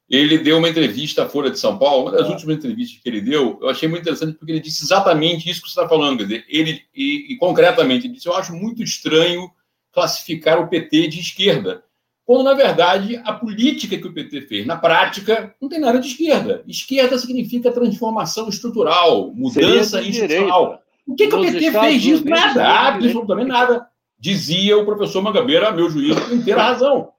[0.09, 2.31] ele deu uma entrevista à Folha de São Paulo, uma das ah.
[2.31, 5.69] últimas entrevistas que ele deu, eu achei muito interessante porque ele disse exatamente isso que
[5.69, 9.49] você está falando, quer dizer, ele, e, e concretamente, ele disse, eu acho muito estranho
[9.91, 11.83] classificar o PT de esquerda,
[12.29, 16.09] quando, na verdade, a política que o PT fez, na prática, não tem nada de
[16.09, 16.63] esquerda.
[16.67, 20.79] Esquerda significa transformação estrutural, mudança institucional.
[21.07, 22.29] O que, que o PT fez disso?
[22.29, 23.87] Nada, absolutamente nada.
[24.19, 27.09] Dizia o professor Mangabeira, meu juízo, com inteira razão.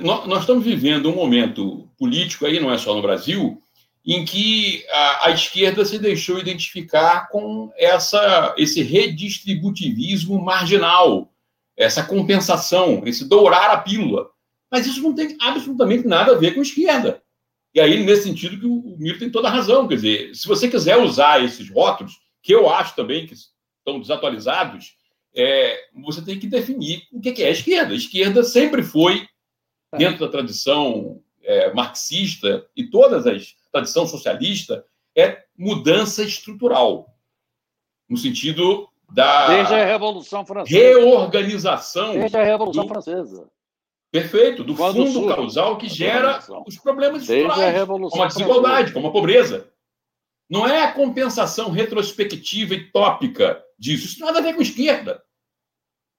[0.00, 3.60] Nós estamos vivendo um momento político aí, não é só no Brasil,
[4.06, 11.31] em que a, a esquerda se deixou identificar com essa, esse redistributivismo marginal,
[11.76, 14.28] essa compensação, esse dourar a pílula.
[14.70, 17.22] Mas isso não tem absolutamente nada a ver com esquerda.
[17.74, 19.88] E aí, nesse sentido, que o Miro tem toda a razão.
[19.88, 24.96] Quer dizer, se você quiser usar esses rótulos, que eu acho também que estão desatualizados,
[25.34, 27.94] é, você tem que definir o que é a esquerda.
[27.94, 29.26] A esquerda sempre foi,
[29.96, 34.84] dentro da tradição é, marxista e todas as tradição socialista,
[35.16, 37.16] é mudança estrutural,
[38.08, 40.78] no sentido da Desde a Revolução Francesa.
[40.78, 42.12] reorganização.
[42.12, 43.50] Desde a Revolução do, Francesa.
[44.10, 48.94] Perfeito, do Quando fundo surge, causal que gera os problemas estruturais, como a desigualdade, Francesa.
[48.94, 49.68] como a pobreza.
[50.50, 54.06] Não é a compensação retrospectiva e tópica disso.
[54.06, 55.22] Isso não tem nada a ver com esquerda.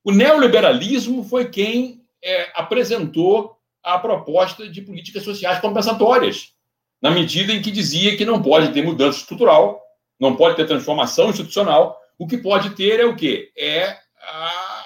[0.03, 6.53] O neoliberalismo foi quem é, apresentou a proposta de políticas sociais compensatórias,
[7.01, 9.81] na medida em que dizia que não pode ter mudança estrutural,
[10.19, 11.99] não pode ter transformação institucional.
[12.17, 13.51] O que pode ter é o quê?
[13.57, 14.85] É a,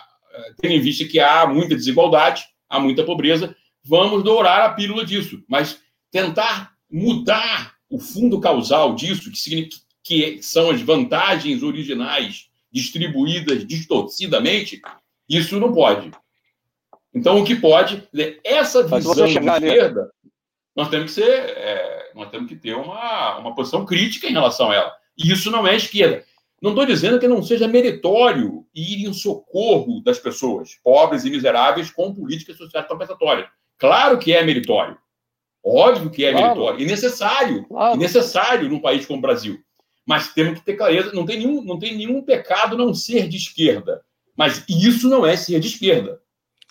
[0.59, 5.43] tendo em vista que há muita desigualdade, há muita pobreza, vamos dourar a pílula disso,
[5.47, 5.80] mas
[6.11, 14.82] tentar mudar o fundo causal disso, que, significa, que são as vantagens originais distribuídas distorcidamente,
[15.28, 16.11] isso não pode.
[17.13, 18.07] Então, o que pode,
[18.43, 20.11] essa visão de esquerda,
[20.75, 24.69] nós temos que ser, é, nós temos que ter uma, uma posição crítica em relação
[24.69, 24.93] a ela.
[25.17, 26.23] E isso não é esquerda.
[26.62, 31.91] Não estou dizendo que não seja meritório ir em socorro das pessoas pobres e miseráveis
[31.91, 33.47] com políticas sociais compensatórias.
[33.78, 34.97] Claro que é meritório.
[35.64, 36.47] Óbvio que é claro.
[36.47, 36.82] meritório.
[36.82, 37.66] E necessário.
[37.66, 37.95] Claro.
[37.95, 39.60] E necessário num país como o Brasil.
[40.05, 41.12] Mas temos que ter clareza.
[41.14, 44.01] Não tem nenhum, não tem nenhum pecado não ser de esquerda.
[44.36, 46.20] Mas isso não é ser de esquerda.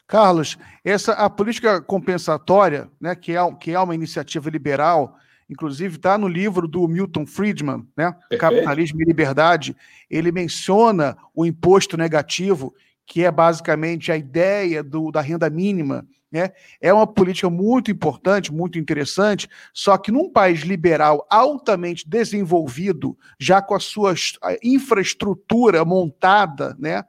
[0.07, 5.17] Carlos, essa a política compensatória, né, que é, que é uma iniciativa liberal,
[5.49, 9.77] inclusive está no livro do Milton Friedman, né, Capitalismo e Liberdade,
[10.11, 12.75] ele menciona o imposto negativo,
[13.07, 16.51] que é basicamente a ideia do, da renda mínima, né?
[16.81, 23.63] É uma política muito importante, muito interessante, só que num país liberal altamente desenvolvido, já
[23.63, 24.13] com a sua
[24.61, 27.05] infraestrutura montada, né?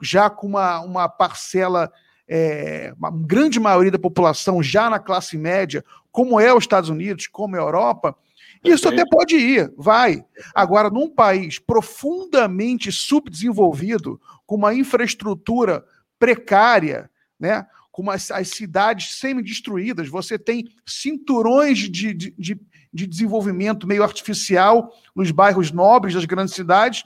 [0.00, 1.90] já com uma, uma parcela
[2.28, 7.26] é, uma grande maioria da população já na classe média, como é os Estados Unidos,
[7.26, 8.16] como é a Europa,
[8.64, 10.24] isso até pode ir, vai.
[10.54, 15.84] Agora, num país profundamente subdesenvolvido, com uma infraestrutura
[16.18, 22.60] precária, né, com as, as cidades semi-destruídas, você tem cinturões de, de, de,
[22.92, 27.04] de desenvolvimento meio artificial nos bairros nobres das grandes cidades,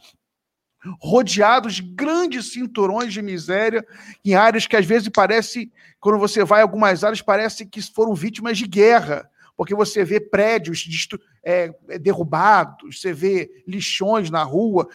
[1.01, 3.87] rodeados de grandes cinturões de miséria,
[4.25, 5.71] em áreas que às vezes parece,
[6.01, 10.19] quando você vai a algumas áreas, parece que foram vítimas de guerra, porque você vê
[10.19, 10.87] prédios
[11.45, 14.89] é, derrubados, você vê lixões na rua,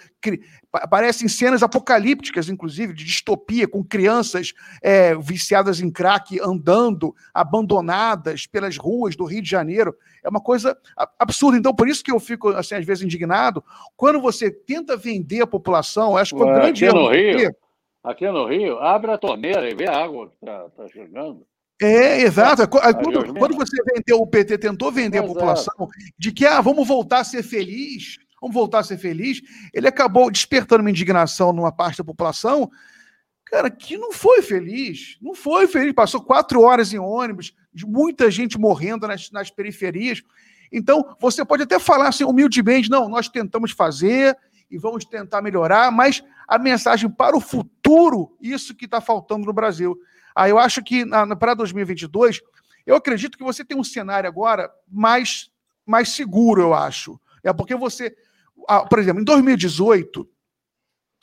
[0.90, 8.78] parecem cenas apocalípticas, inclusive, de distopia, com crianças é, viciadas em crack andando, abandonadas pelas
[8.78, 9.96] ruas do Rio de Janeiro.
[10.24, 10.78] É uma coisa
[11.20, 11.58] absurda.
[11.58, 13.64] Então, por isso que eu fico, assim, às vezes, indignado,
[13.96, 17.56] quando você tenta vender a população, acho que foi um grande aqui no Rio,
[18.04, 21.46] aqui no Rio, abre a torneira e vê a água que está tá chegando.
[21.80, 22.64] É, exato.
[22.64, 25.32] É quando, quando, você vendeu, o PT tentou vender exato.
[25.32, 29.42] a população de que ah, vamos voltar a ser feliz, vamos voltar a ser feliz,
[29.74, 32.72] ele acabou despertando uma indignação numa parte da população,
[33.46, 37.54] cara, que não foi feliz, não foi feliz, passou quatro horas em ônibus,
[37.86, 40.24] muita gente morrendo nas, nas periferias.
[40.72, 44.36] Então, você pode até falar assim, humildemente, não, nós tentamos fazer
[44.70, 49.54] e vamos tentar melhorar, mas a mensagem para o futuro, isso que está faltando no
[49.54, 49.98] Brasil.
[50.40, 51.04] Ah, eu acho que
[51.40, 52.44] para 2022,
[52.86, 55.50] eu acredito que você tem um cenário agora mais,
[55.84, 57.20] mais seguro, eu acho.
[57.44, 58.16] É porque você,
[58.70, 60.30] ah, por exemplo, em 2018,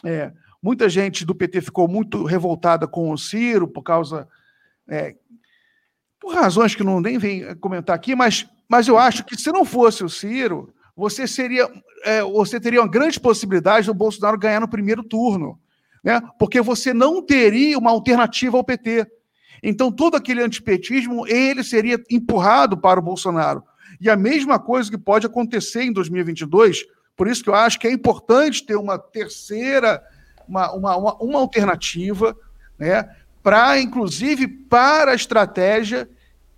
[0.05, 4.29] é, muita gente do PT ficou muito revoltada com o Ciro por causa.
[4.89, 5.15] É,
[6.19, 9.65] por razões que não nem vem comentar aqui, mas, mas eu acho que se não
[9.65, 11.71] fosse o Ciro, você seria,
[12.03, 15.57] é, você teria uma grande possibilidade do Bolsonaro ganhar no primeiro turno
[16.05, 16.21] né?
[16.39, 19.07] porque você não teria uma alternativa ao PT.
[19.63, 23.65] Então, todo aquele antipetismo, ele seria empurrado para o Bolsonaro.
[23.99, 26.85] E a mesma coisa que pode acontecer em 2022,
[27.17, 30.03] por isso que eu acho que é importante ter uma terceira,
[30.47, 32.37] uma, uma, uma, uma alternativa,
[32.79, 33.09] né,
[33.43, 36.09] para, inclusive, para a estratégia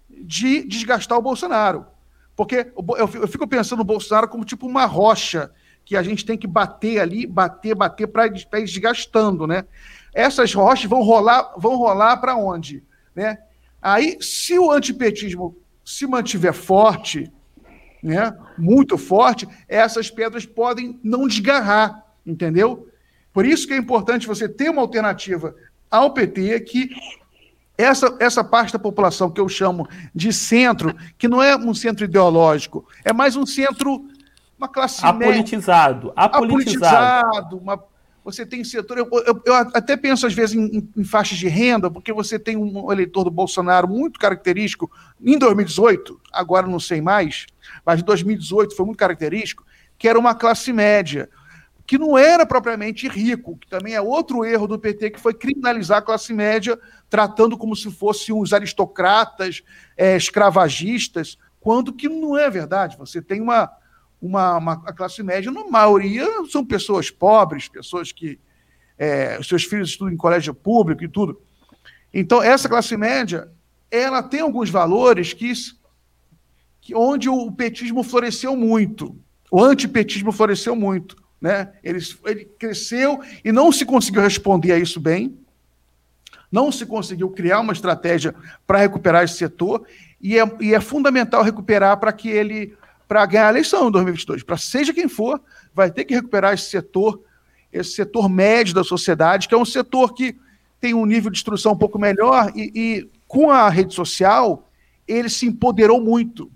[0.08, 1.86] de desgastar o Bolsonaro.
[2.34, 5.50] Porque eu fico pensando no Bolsonaro como tipo uma rocha
[5.86, 9.64] que a gente tem que bater ali, bater, bater para ir desgastando, né?
[10.12, 12.82] Essas rochas vão rolar, vão rolar para onde,
[13.14, 13.38] né?
[13.80, 17.32] Aí, se o antipetismo se mantiver forte,
[18.02, 22.88] né, muito forte, essas pedras podem não desgarrar, entendeu?
[23.32, 25.54] Por isso que é importante você ter uma alternativa
[25.88, 26.90] ao PT que
[27.78, 32.04] essa, essa parte da população que eu chamo de centro, que não é um centro
[32.04, 34.08] ideológico, é mais um centro,
[34.58, 37.84] uma classe apolitizado, média, apolitizado, apolitizado uma,
[38.26, 41.88] você tem setor, eu, eu, eu, até penso às vezes em, em, faixas de renda,
[41.88, 44.90] porque você tem um eleitor do Bolsonaro muito característico
[45.20, 47.46] em 2018, agora não sei mais,
[47.84, 49.64] mas em 2018 foi muito característico,
[49.96, 51.28] que era uma classe média,
[51.86, 55.98] que não era propriamente rico, que também é outro erro do PT, que foi criminalizar
[55.98, 56.76] a classe média,
[57.08, 59.62] tratando como se fossem os aristocratas,
[59.96, 62.96] é, escravagistas, quando que não é verdade.
[62.98, 63.70] Você tem uma,
[64.20, 68.38] uma, uma a classe média, na maioria, são pessoas pobres, pessoas que
[68.98, 71.40] é, seus filhos estudam em colégio público e tudo.
[72.12, 73.50] Então, essa classe média,
[73.90, 75.52] ela tem alguns valores que,
[76.80, 79.16] que onde o petismo floresceu muito,
[79.50, 81.16] o antipetismo floresceu muito.
[81.40, 81.72] Né?
[81.84, 85.38] Ele, ele cresceu e não se conseguiu responder a isso bem,
[86.50, 88.34] não se conseguiu criar uma estratégia
[88.66, 89.86] para recuperar esse setor,
[90.20, 92.74] e é, e é fundamental recuperar para que ele,
[93.08, 95.40] para ganhar a eleição em 2022, para seja quem for,
[95.72, 97.22] vai ter que recuperar esse setor,
[97.72, 100.36] esse setor médio da sociedade, que é um setor que
[100.80, 104.68] tem um nível de instrução um pouco melhor, e, e com a rede social,
[105.06, 106.50] ele se empoderou muito.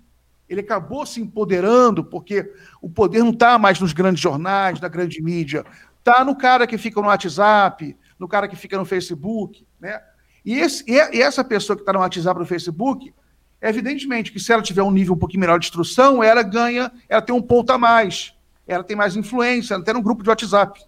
[0.47, 5.21] Ele acabou se empoderando, porque o poder não está mais nos grandes jornais, na grande
[5.21, 5.65] mídia,
[5.97, 10.01] está no cara que fica no WhatsApp, no cara que fica no Facebook, né?
[10.43, 13.13] E, esse, e essa pessoa que está no WhatsApp, no Facebook,
[13.61, 17.21] evidentemente que se ela tiver um nível um pouquinho melhor de instrução, ela ganha, ela
[17.21, 18.33] tem um ponto a mais,
[18.67, 20.83] ela tem mais influência, tem um grupo de WhatsApp,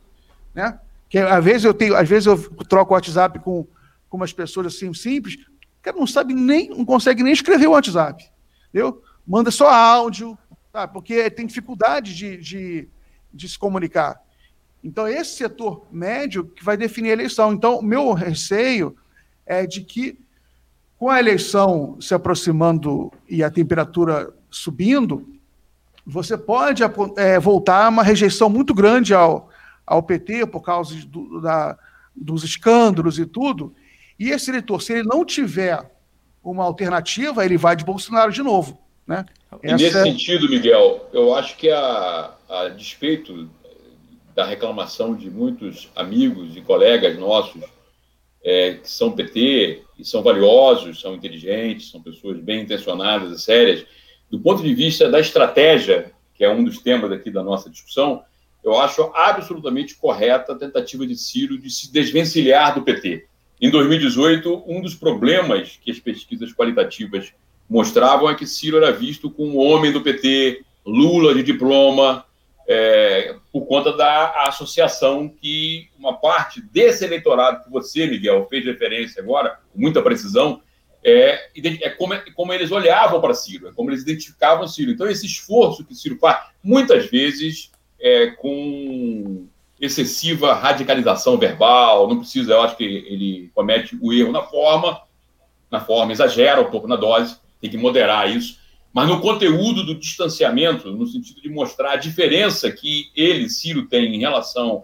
[0.54, 0.80] né?
[1.10, 3.68] Que às vezes eu tenho, às vezes eu troco o WhatsApp com,
[4.10, 5.38] com umas pessoas assim simples,
[5.82, 8.26] que não sabe nem, não consegue nem escrever o WhatsApp,
[8.70, 9.04] entendeu?
[9.26, 10.38] manda só áudio,
[10.72, 10.88] tá?
[10.88, 12.90] porque tem dificuldade de, de,
[13.34, 14.22] de se comunicar.
[14.84, 17.54] Então, esse setor médio que vai definir a eleição.
[17.54, 18.96] Então, o meu receio
[19.46, 20.20] é de que,
[21.04, 25.28] com a eleição se aproximando e a temperatura subindo,
[26.06, 26.82] você pode
[27.18, 29.50] é, voltar a uma rejeição muito grande ao,
[29.86, 31.78] ao PT por causa do, da,
[32.16, 33.76] dos escândalos e tudo.
[34.18, 35.92] E esse eleitor, se ele não tiver
[36.42, 38.80] uma alternativa, ele vai de Bolsonaro de novo.
[39.06, 39.26] Né?
[39.62, 39.76] E Essa...
[39.76, 43.50] nesse sentido, Miguel, eu acho que a, a despeito
[44.34, 47.62] da reclamação de muitos amigos e colegas nossos
[48.42, 53.86] é, que são PT e são valiosos, são inteligentes, são pessoas bem intencionadas e sérias,
[54.30, 58.24] do ponto de vista da estratégia, que é um dos temas aqui da nossa discussão,
[58.64, 63.26] eu acho absolutamente correta a tentativa de Ciro de se desvencilhar do PT.
[63.62, 67.32] Em 2018, um dos problemas que as pesquisas qualitativas
[67.70, 72.26] mostravam é que Ciro era visto como um homem do PT, Lula de diploma,
[72.68, 79.22] é, por conta da associação que uma parte desse eleitorado que você, Miguel, fez referência
[79.22, 80.62] agora, com muita precisão,
[81.04, 81.50] é,
[81.82, 84.92] é como, é como, eles olhavam para Ciro, é como eles identificavam Ciro.
[84.92, 89.46] Então, esse esforço que Ciro faz, muitas vezes é, com
[89.80, 95.02] excessiva radicalização verbal, não precisa, eu acho que ele comete o erro na forma,
[95.70, 98.60] na forma, exagera um pouco na dose, tem que moderar isso.
[98.94, 104.16] Mas no conteúdo do distanciamento, no sentido de mostrar a diferença que ele, Ciro, tem
[104.16, 104.84] em relação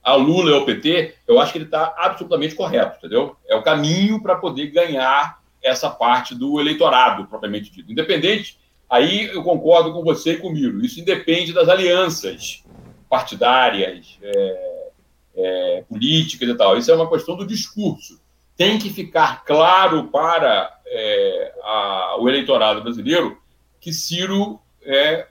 [0.00, 3.36] ao Lula e ao PT, eu acho que ele está absolutamente correto, entendeu?
[3.48, 7.90] É o caminho para poder ganhar essa parte do eleitorado, propriamente dito.
[7.90, 8.56] Independente,
[8.88, 12.62] aí eu concordo com você e com o Miro, isso independe das alianças
[13.10, 14.88] partidárias, é,
[15.34, 16.78] é, políticas e tal.
[16.78, 18.20] Isso é uma questão do discurso.
[18.56, 23.36] Tem que ficar claro para é, a, o eleitorado brasileiro
[23.80, 25.26] que Ciro é,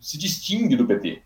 [0.00, 1.22] se distingue do PT,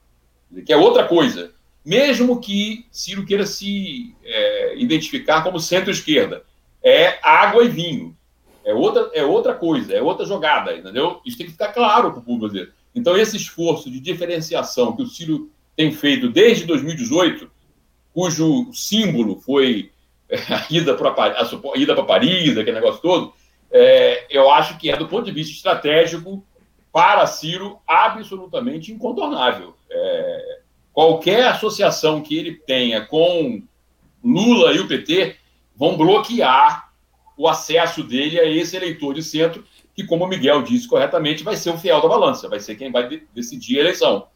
[0.65, 1.53] que é outra coisa.
[1.85, 6.43] Mesmo que Ciro queira se é, identificar como centro-esquerda,
[6.83, 8.17] é água e vinho.
[8.65, 11.21] É outra, é outra coisa, é outra jogada, entendeu?
[11.25, 12.73] Isso tem que ficar claro para o público.
[12.95, 17.51] Então, esse esforço de diferenciação que o Ciro tem feito desde 2018,
[18.15, 19.91] cujo símbolo foi
[20.49, 23.35] a ida para Paris, aquele negócio todo,
[23.71, 26.45] é, eu acho que é, do ponto de vista estratégico,
[26.95, 29.75] para Ciro, absolutamente incontornável.
[29.91, 30.61] É,
[30.93, 33.61] qualquer associação que ele tenha com
[34.23, 35.35] Lula e o PT
[35.75, 36.93] vão bloquear
[37.37, 41.57] o acesso dele a esse eleitor de centro, que, como o Miguel disse corretamente, vai
[41.57, 44.29] ser o fiel da balança, vai ser quem vai de decidir a eleição.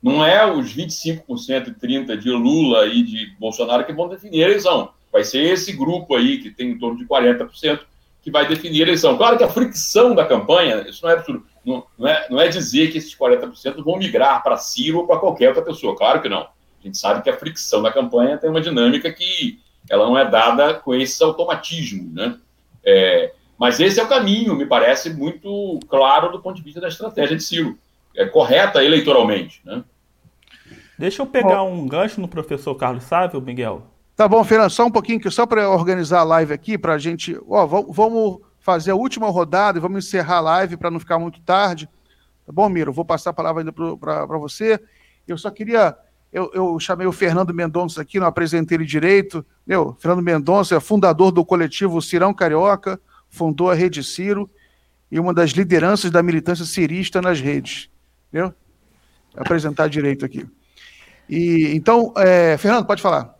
[0.00, 1.24] Não é os 25%
[1.66, 4.92] e 30% de Lula e de Bolsonaro que vão definir a eleição.
[5.12, 7.80] Vai ser esse grupo aí, que tem em torno de 40%,
[8.22, 9.16] que vai definir a eleição.
[9.16, 12.48] Claro que a fricção da campanha, isso não é absurdo, não, não, é, não é
[12.48, 16.28] dizer que esses 40% vão migrar para Ciro ou para qualquer outra pessoa, claro que
[16.28, 16.40] não.
[16.40, 19.58] A gente sabe que a fricção da campanha tem uma dinâmica que
[19.90, 22.36] ela não é dada com esses automatismos, né?
[22.84, 26.88] É, mas esse é o caminho, me parece muito claro do ponto de vista da
[26.88, 27.76] estratégia de Ciro.
[28.16, 29.60] É correta eleitoralmente.
[29.64, 29.82] Né?
[30.98, 33.82] Deixa eu pegar um gancho no professor Carlos Sávio, Miguel.
[34.16, 36.98] Tá bom, Fernando, só um pouquinho, que só para organizar a live aqui, para a
[36.98, 37.38] gente.
[37.48, 41.40] Ó, vamos fazer a última rodada e vamos encerrar a live para não ficar muito
[41.40, 41.88] tarde.
[42.44, 42.92] Tá bom, Miro?
[42.92, 44.78] Vou passar a palavra ainda para você.
[45.26, 45.96] Eu só queria.
[46.30, 49.42] Eu, eu, chamei o Fernando Mendonça aqui, não apresentei ele direito.
[49.66, 53.00] Meu, Fernando Mendonça é fundador do coletivo Cirão Carioca,
[53.30, 54.46] fundou a Rede Ciro
[55.10, 57.88] e uma das lideranças da militância cirista nas redes.
[58.30, 58.52] Viu?
[59.34, 60.46] Apresentar direito aqui.
[61.26, 63.34] E então, é, Fernando, pode falar.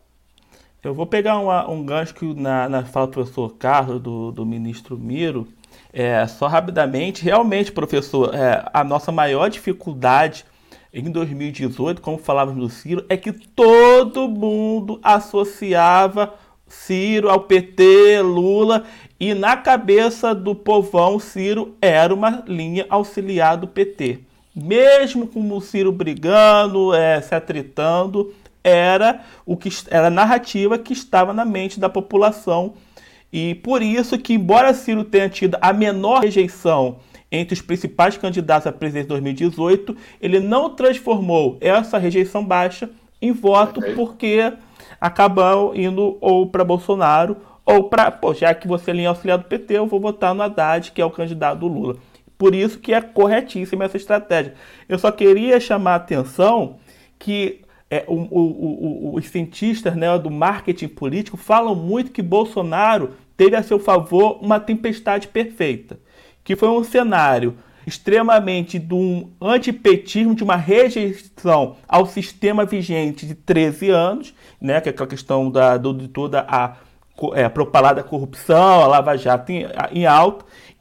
[0.83, 4.47] Eu vou pegar uma, um gancho que na, na fala do professor Carlos, do, do
[4.47, 5.49] ministro Miro,
[5.93, 10.45] é, só rapidamente, realmente, professor, é, a nossa maior dificuldade
[10.93, 16.35] em 2018, como falávamos do Ciro, é que todo mundo associava
[16.69, 18.85] Ciro ao PT, Lula,
[19.19, 24.21] e na cabeça do povão, Ciro era uma linha auxiliar do PT.
[24.55, 28.33] Mesmo com o Ciro brigando, é, se atritando,
[28.63, 32.75] era o que era a narrativa que estava na mente da população.
[33.33, 36.99] E por isso que, embora Ciro tenha tido a menor rejeição
[37.31, 42.89] entre os principais candidatos a presidente de 2018, ele não transformou essa rejeição baixa
[43.21, 44.53] em voto porque
[45.01, 49.45] acabou indo ou para Bolsonaro ou para, pô, já que você é linha auxiliar do
[49.45, 51.97] PT, eu vou votar no Haddad, que é o candidato do Lula.
[52.39, 54.55] Por isso que é corretíssima essa estratégia.
[54.89, 56.79] Eu só queria chamar a atenção
[57.19, 57.61] que
[57.91, 63.57] é, o, o, o, os cientistas né, do marketing político falam muito que Bolsonaro teve
[63.57, 65.99] a seu favor uma tempestade perfeita,
[66.45, 67.57] que foi um cenário
[67.87, 74.89] extremamente de um antipetismo, de uma rejeição ao sistema vigente de 13 anos, né, que
[74.89, 76.77] é aquela questão da, do, de toda a
[77.33, 80.05] é, propalada corrupção, a Lava Jato em, em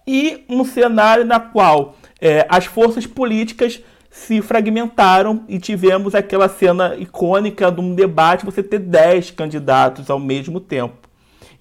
[0.05, 3.81] e um cenário na qual é, as forças políticas
[4.17, 10.19] se fragmentaram e tivemos aquela cena icônica de um debate, você ter 10 candidatos ao
[10.19, 11.07] mesmo tempo.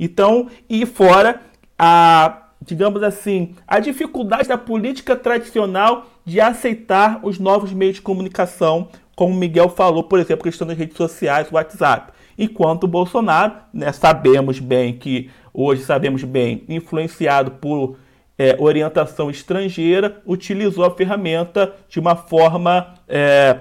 [0.00, 1.42] Então, e fora
[1.78, 8.88] a, digamos assim, a dificuldade da política tradicional de aceitar os novos meios de comunicação,
[9.14, 12.12] como o Miguel falou, por exemplo, questão das redes sociais, WhatsApp.
[12.38, 17.96] Enquanto o Bolsonaro, né, sabemos bem que, hoje sabemos bem, influenciado por
[18.38, 23.60] é, orientação estrangeira, utilizou a ferramenta de uma forma é,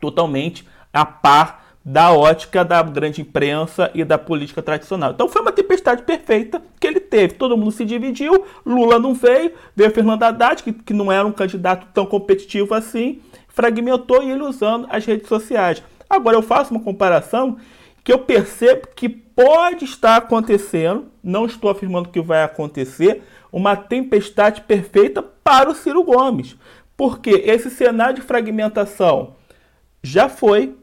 [0.00, 5.12] totalmente a par da ótica da grande imprensa e da política tradicional.
[5.12, 7.34] Então foi uma tempestade perfeita que ele teve.
[7.34, 11.32] Todo mundo se dividiu, Lula não veio, veio Fernando Haddad, que, que não era um
[11.32, 15.82] candidato tão competitivo assim, fragmentou e ele usando as redes sociais.
[16.08, 17.56] Agora eu faço uma comparação
[18.04, 23.22] que eu percebo que pode estar acontecendo, não estou afirmando que vai acontecer,
[23.52, 26.56] uma tempestade perfeita para o Ciro Gomes.
[26.96, 29.34] Porque esse cenário de fragmentação
[30.02, 30.76] já foi.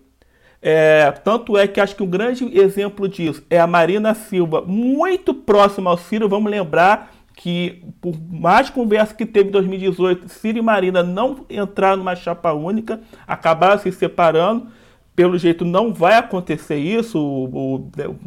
[0.60, 5.34] É, tanto é que acho que um grande exemplo disso é a Marina Silva, muito
[5.34, 6.28] próxima ao Ciro.
[6.28, 11.98] Vamos lembrar que, por mais conversa que teve em 2018, Ciro e Marina não entraram
[11.98, 14.68] numa chapa única, acabaram se separando.
[15.16, 17.20] Pelo jeito, não vai acontecer isso.
[17.20, 17.80] O,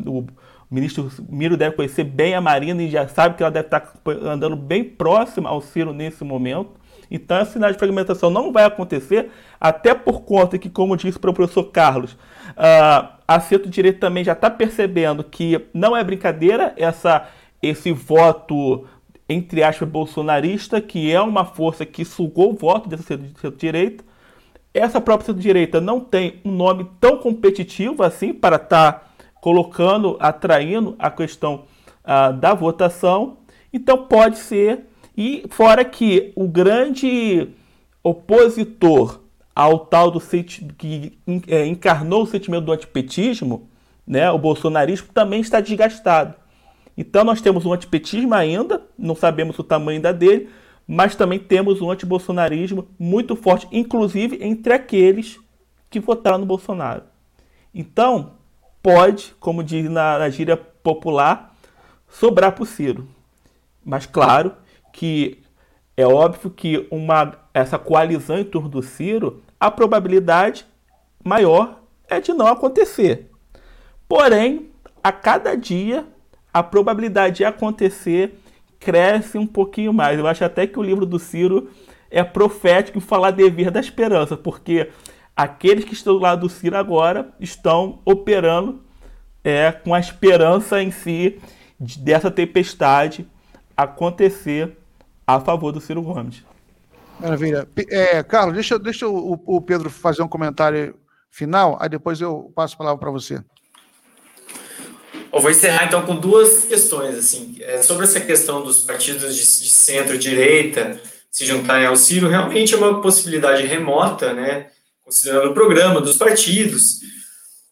[0.07, 0.27] o, o
[0.71, 3.93] o ministro Miro deve conhecer bem a Marina e já sabe que ela deve estar
[4.23, 6.71] andando bem próxima ao Ciro nesse momento.
[7.11, 9.31] Então, esse sinal de fragmentação não vai acontecer,
[9.61, 14.33] até por conta que, como disse para o professor Carlos, uh, a centro-direita também já
[14.33, 17.27] está percebendo que não é brincadeira essa,
[17.61, 18.87] esse voto,
[19.29, 24.05] entre aspas, bolsonarista, que é uma força que sugou o voto dessa centro-direita.
[24.73, 28.93] Essa própria centro-direita não tem um nome tão competitivo assim para estar.
[28.93, 29.10] Tá
[29.41, 31.65] colocando, atraindo a questão
[32.05, 33.39] ah, da votação.
[33.73, 34.87] Então pode ser,
[35.17, 37.49] e fora que o grande
[38.03, 39.21] opositor
[39.55, 40.21] ao tal do
[40.79, 43.69] que é, encarnou o sentimento do antipetismo,
[44.07, 46.35] né, o bolsonarismo também está desgastado.
[46.97, 50.49] Então nós temos um antipetismo ainda, não sabemos o tamanho ainda dele,
[50.87, 55.39] mas também temos um antibolsonarismo muito forte, inclusive entre aqueles
[55.89, 57.05] que votaram no Bolsonaro.
[57.73, 58.33] Então,
[58.83, 61.55] pode, como diz na, na gíria popular,
[62.09, 63.09] sobrar para o Ciro.
[63.85, 64.53] Mas claro
[64.93, 65.43] que
[65.97, 70.67] é óbvio que uma, essa coalizão em torno do Ciro, a probabilidade
[71.25, 73.31] maior é de não acontecer.
[74.09, 74.71] Porém,
[75.03, 76.07] a cada dia,
[76.53, 78.39] a probabilidade de acontecer
[78.79, 80.19] cresce um pouquinho mais.
[80.19, 81.71] Eu acho até que o livro do Ciro
[82.11, 84.91] é profético em falar dever da esperança, porque
[85.43, 88.83] aqueles que estão do lado do Ciro agora estão operando
[89.43, 91.41] é, com a esperança em si
[91.79, 93.27] dessa tempestade
[93.75, 94.77] acontecer
[95.27, 96.45] a favor do Ciro Gomes.
[97.19, 97.67] Maravilha.
[97.89, 100.95] É, Carlos, deixa, deixa o, o Pedro fazer um comentário
[101.31, 103.43] final, aí depois eu passo a palavra para você.
[105.33, 109.43] Eu vou encerrar então com duas questões assim é, sobre essa questão dos partidos de,
[109.43, 111.01] de centro-direita
[111.31, 114.67] se juntarem ao Ciro realmente é uma possibilidade remota, né?
[115.11, 117.01] Considerando o programa dos partidos,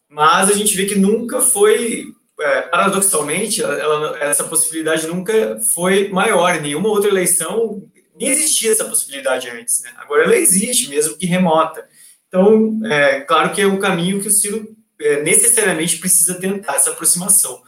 [0.09, 2.07] mas a gente vê que nunca foi
[2.37, 6.53] é, paradoxalmente, ela, essa possibilidade nunca foi maior.
[6.53, 7.81] Em nenhuma outra eleição
[8.19, 9.81] nem existia essa possibilidade antes.
[9.83, 9.91] Né?
[9.95, 11.87] Agora ela existe, mesmo que remota.
[12.27, 16.91] Então, é claro que é um caminho que o Ciro é, necessariamente precisa tentar essa
[16.91, 17.61] aproximação.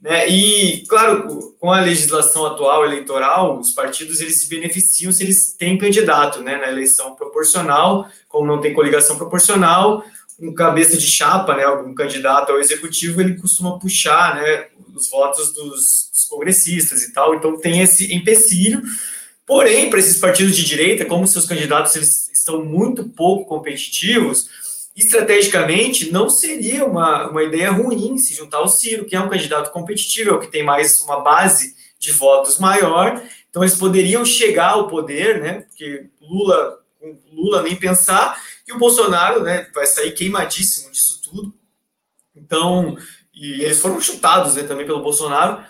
[0.00, 0.28] Né?
[0.28, 5.76] E, claro, com a legislação atual eleitoral, os partidos eles se beneficiam se eles têm
[5.76, 6.56] candidato né?
[6.56, 10.04] na eleição proporcional, como não tem coligação proporcional,
[10.40, 15.52] um cabeça de chapa, né, algum candidato ao executivo, ele costuma puxar né, os votos
[15.52, 18.80] dos, dos congressistas e tal, então tem esse empecilho.
[19.44, 24.48] Porém, para esses partidos de direita, como seus candidatos eles estão muito pouco competitivos,
[24.98, 29.70] estrategicamente não seria uma, uma ideia ruim se juntar ao Ciro, que é um candidato
[29.70, 35.40] competitivo, que tem mais uma base de votos maior, então eles poderiam chegar ao poder,
[35.40, 36.78] né, porque Lula,
[37.32, 41.54] Lula nem pensar, e o Bolsonaro né, vai sair queimadíssimo disso tudo.
[42.34, 42.96] Então,
[43.32, 45.64] e eles foram chutados né, também pelo Bolsonaro.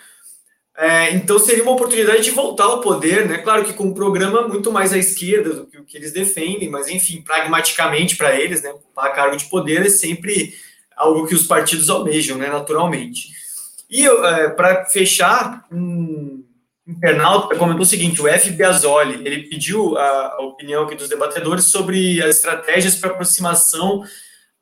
[0.81, 3.39] É, então seria uma oportunidade de voltar ao poder, né?
[3.39, 6.71] Claro que com um programa muito mais à esquerda do que o que eles defendem,
[6.71, 8.71] mas enfim, pragmaticamente para eles, né?
[8.71, 10.55] Ocupar cargo de poder é sempre
[10.97, 12.49] algo que os partidos almejam, né?
[12.49, 13.31] Naturalmente.
[13.91, 16.45] E é, para fechar, um,
[16.87, 18.53] internauta comentou o seguinte: o F.
[18.53, 24.05] Biasoli ele pediu a, a opinião aqui dos debatedores sobre as estratégias para aproximação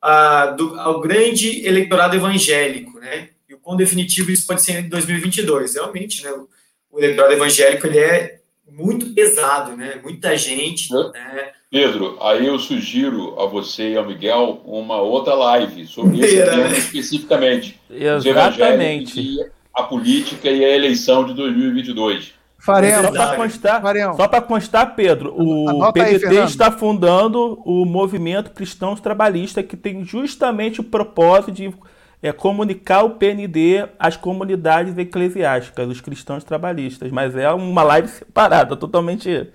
[0.01, 3.29] a, do, ao grande eleitorado evangélico, né?
[3.67, 5.75] Quão definitivo isso pode ser em 2022.
[5.75, 6.31] Realmente, né?
[6.31, 6.47] O,
[6.89, 9.99] o eleitorado evangélico ele é muito pesado, né?
[10.01, 10.89] Muita gente.
[10.93, 11.49] Né?
[11.69, 16.67] Pedro, aí eu sugiro a você e ao Miguel uma outra live sobre esse tema
[16.77, 17.77] especificamente.
[17.89, 19.37] Exatamente
[19.75, 22.35] a política e a eleição de 2022.
[22.57, 23.05] Faremos.
[23.05, 23.81] Só para constar,
[24.15, 29.75] só para constar, Pedro, o Anota PDT aí, está fundando o movimento Cristãos Trabalhista, que
[29.75, 31.69] tem justamente o propósito de
[32.21, 37.11] é, comunicar o PND às comunidades eclesiásticas, os cristãos trabalhistas.
[37.11, 39.47] Mas é uma live separada, totalmente.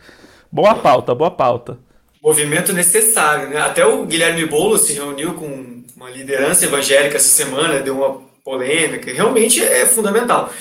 [0.51, 1.79] Boa pauta, boa pauta.
[2.23, 3.61] Movimento necessário, né?
[3.61, 9.13] Até o Guilherme Boulos se reuniu com uma liderança evangélica essa semana, deu uma polêmica,
[9.13, 10.53] realmente é fundamental.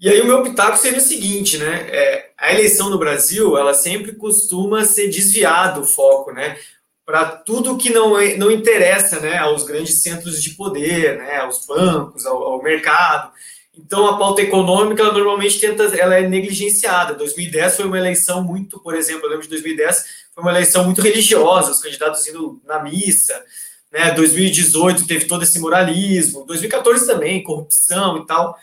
[0.00, 1.86] E aí o meu pitaco seria o seguinte, né?
[1.88, 6.56] É, a eleição no Brasil, ela sempre costuma ser desviado o foco, né?
[7.04, 9.38] Para tudo que não, é, não interessa, né?
[9.38, 11.38] Aos grandes centros de poder, né?
[11.38, 13.30] Aos bancos, ao, ao mercado.
[13.76, 17.14] Então a pauta econômica, ela normalmente tenta, ela é negligenciada.
[17.14, 20.04] 2010 foi uma eleição muito, por exemplo, eu lembro de 2010,
[20.34, 23.42] foi uma eleição muito religiosa, os candidatos indo na missa,
[23.92, 24.12] né?
[24.12, 28.56] 2018 teve todo esse moralismo, 2014 também, corrupção e tal.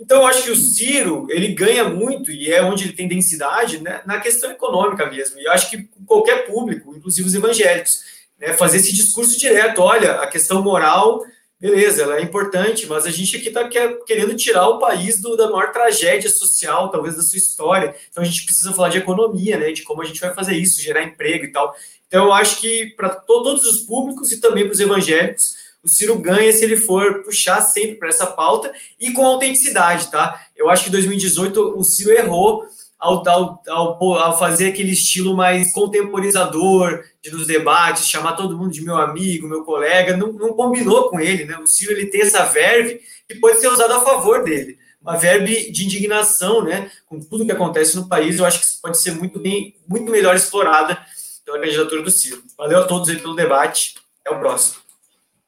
[0.00, 3.82] Então, eu acho que o Ciro, ele ganha muito, e é onde ele tem densidade,
[3.82, 5.40] né, na questão econômica mesmo.
[5.40, 8.00] E eu acho que qualquer público, inclusive os evangélicos,
[8.38, 11.24] né, fazer esse discurso direto, olha, a questão moral,
[11.60, 13.68] beleza, ela é importante, mas a gente aqui está
[14.06, 17.92] querendo tirar o país do, da maior tragédia social, talvez, da sua história.
[18.08, 20.80] Então, a gente precisa falar de economia, né, de como a gente vai fazer isso,
[20.80, 21.74] gerar emprego e tal.
[22.06, 25.57] Então, eu acho que para todos os públicos e também para os evangélicos,
[25.88, 28.70] o Ciro ganha se ele for puxar sempre para essa pauta
[29.00, 30.38] e com autenticidade, tá?
[30.54, 32.66] Eu acho que em 2018 o Ciro errou
[32.98, 38.70] ao, ao, ao, ao, fazer aquele estilo mais contemporizador de nos debates, chamar todo mundo
[38.70, 41.56] de meu amigo, meu colega, não, não combinou com ele, né?
[41.56, 45.70] O Ciro ele tem essa verve que pode ser usada a favor dele, uma verve
[45.70, 46.90] de indignação, né?
[47.06, 50.36] Com tudo que acontece no país, eu acho que pode ser muito bem, muito melhor
[50.36, 50.98] explorada
[51.46, 52.42] pela candidatura do Ciro.
[52.58, 53.94] Valeu a todos aí pelo debate.
[54.20, 54.87] Até o próximo.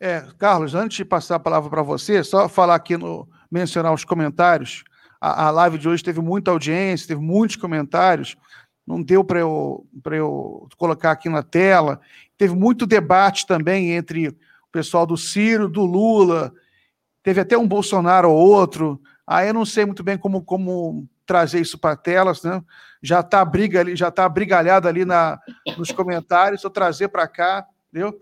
[0.02, 4.02] É, Carlos, antes de passar a palavra para você, só falar aqui no mencionar os
[4.02, 4.82] comentários.
[5.20, 8.34] A, a live de hoje teve muita audiência, teve muitos comentários.
[8.86, 12.00] Não deu para eu, eu colocar aqui na tela.
[12.38, 14.36] Teve muito debate também entre o
[14.72, 16.50] pessoal do Ciro, do Lula.
[17.22, 18.98] Teve até um Bolsonaro ou outro.
[19.26, 22.62] Aí eu não sei muito bem como, como trazer isso para telas, né?
[23.02, 25.38] Já está briga ali, já está brigalhado ali na,
[25.76, 28.18] nos comentários, vou trazer para cá, entendeu?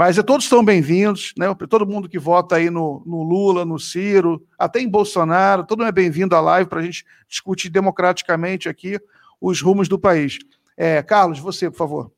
[0.00, 1.54] Mas é, todos estão bem-vindos, né?
[1.68, 5.88] Todo mundo que vota aí no, no, Lula, no Ciro, até em Bolsonaro, todo mundo
[5.88, 8.98] é bem-vindo à live para a gente discutir democraticamente aqui
[9.38, 10.38] os rumos do país.
[10.74, 12.10] É, Carlos, você, por favor.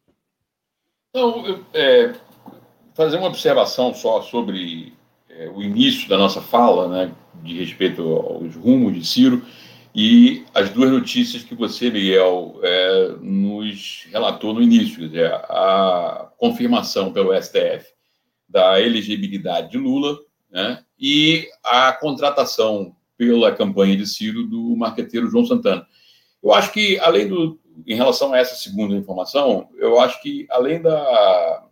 [1.11, 2.15] Então, é,
[2.95, 4.93] fazer uma observação só sobre
[5.29, 9.43] é, o início da nossa fala, né, de respeito aos rumos de Ciro,
[9.95, 17.13] e as duas notícias que você, Miguel, é, nos relatou no início, dizer, a confirmação
[17.13, 17.93] pelo STF
[18.49, 20.19] da elegibilidade de Lula
[20.51, 25.87] né, e a contratação pela campanha de Ciro do marqueteiro João Santana.
[26.43, 30.81] Eu acho que, além do, em relação a essa segunda informação, eu acho que, além
[30.81, 31.65] da,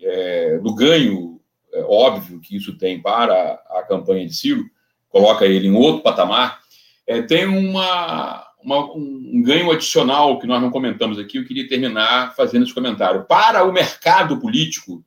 [0.00, 1.40] é, do ganho
[1.72, 4.64] é, óbvio que isso tem para a campanha de Ciro,
[5.08, 6.61] coloca ele em outro patamar,
[7.06, 11.38] é, tem uma, uma, um ganho adicional que nós não comentamos aqui.
[11.38, 13.24] Eu queria terminar fazendo esse comentário.
[13.24, 15.04] Para o mercado político,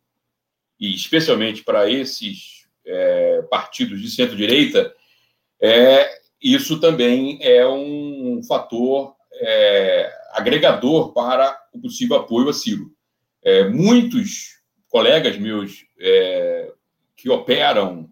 [0.79, 4.93] e especialmente para esses é, partidos de centro-direita,
[5.61, 12.91] é, isso também é um fator é, agregador para o possível apoio a Ciro.
[13.43, 14.59] É, muitos
[14.89, 16.71] colegas meus é,
[17.15, 18.09] que operam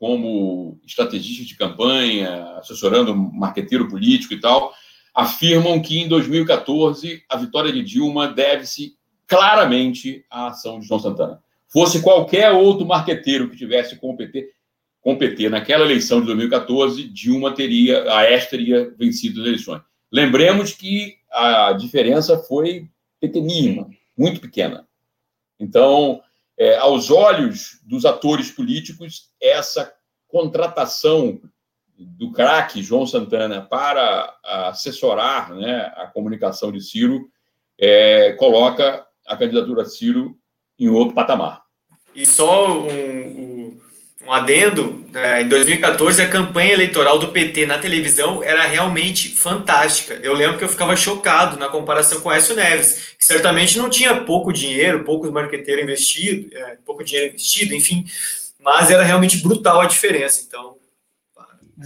[0.00, 4.72] como estrategistas de campanha, assessorando marqueteiro político e tal,
[5.14, 8.96] afirmam que em 2014 a vitória de Dilma deve-se
[9.26, 11.42] claramente à ação de João Santana.
[11.68, 18.02] Fosse qualquer outro marqueteiro que tivesse com o PT, naquela eleição de 2014, Dilma teria,
[18.10, 19.82] a Aérea teria vencido as eleições.
[20.10, 22.88] Lembremos que a diferença foi
[23.20, 23.86] pequenina,
[24.16, 24.88] muito pequena.
[25.60, 26.22] Então,
[26.60, 29.90] é, aos olhos dos atores políticos, essa
[30.28, 31.40] contratação
[31.96, 37.30] do craque João Santana para assessorar né, a comunicação de Ciro
[37.78, 40.36] é, coloca a candidatura de Ciro
[40.78, 41.62] em outro patamar.
[42.14, 43.49] E só um,
[44.30, 50.20] um adendo, né, em 2014 a campanha eleitoral do PT na televisão era realmente fantástica.
[50.22, 53.90] Eu lembro que eu ficava chocado na comparação com o Aécio Neves, que certamente não
[53.90, 58.04] tinha pouco dinheiro, poucos marqueteiros investido, é, pouco dinheiro investido, enfim,
[58.60, 60.44] mas era realmente brutal a diferença.
[60.46, 60.76] Então,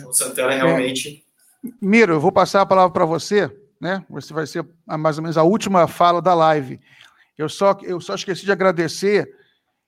[0.07, 0.57] o Santana é.
[0.57, 1.25] realmente.
[1.65, 1.71] É.
[1.81, 3.51] Miro, eu vou passar a palavra para você,
[3.81, 4.05] né?
[4.11, 6.79] Você vai ser mais ou menos a última fala da live.
[7.39, 9.35] Eu só, eu só esqueci de agradecer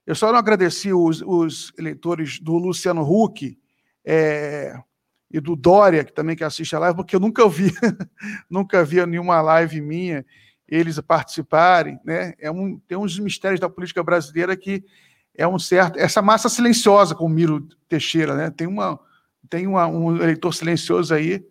[0.07, 3.59] eu só não agradeci os, os eleitores do Luciano Huck
[4.05, 4.78] é,
[5.31, 7.73] e do Dória, que também que assiste a live, porque eu nunca vi,
[8.49, 10.24] nunca vi nenhuma live minha
[10.69, 12.35] eles participarem, né?
[12.39, 14.85] É um, tem uns mistérios da política brasileira que
[15.35, 18.51] é um certo essa massa silenciosa com o Miro Teixeira, né?
[18.51, 18.99] Tem uma
[19.49, 21.45] tem uma, um eleitor silencioso aí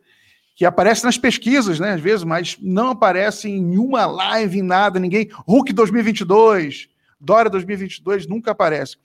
[0.55, 1.93] que aparece nas pesquisas, né?
[1.93, 5.29] Às vezes, mas não aparece em nenhuma live, em nada, ninguém.
[5.47, 8.97] Huck 2022, Dória 2022 nunca aparece.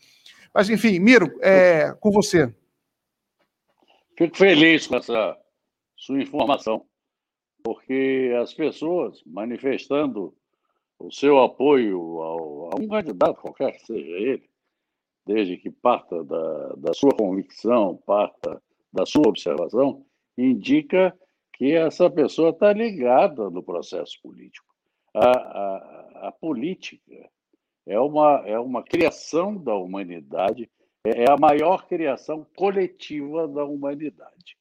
[0.52, 2.52] Mas, enfim, Miro, é, com você.
[4.16, 5.38] Fico feliz com essa
[5.96, 6.84] sua informação,
[7.62, 10.34] porque as pessoas manifestando
[10.98, 14.50] o seu apoio ao, a um candidato, qualquer que seja ele,
[15.26, 18.62] desde que parta da, da sua convicção, parta
[18.92, 20.04] da sua observação,
[20.36, 21.16] indica
[21.54, 24.66] que essa pessoa está ligada no processo político.
[25.14, 27.30] A, a, a política
[27.86, 30.70] é uma, é uma criação da humanidade,
[31.04, 34.56] é, é a maior criação coletiva da humanidade.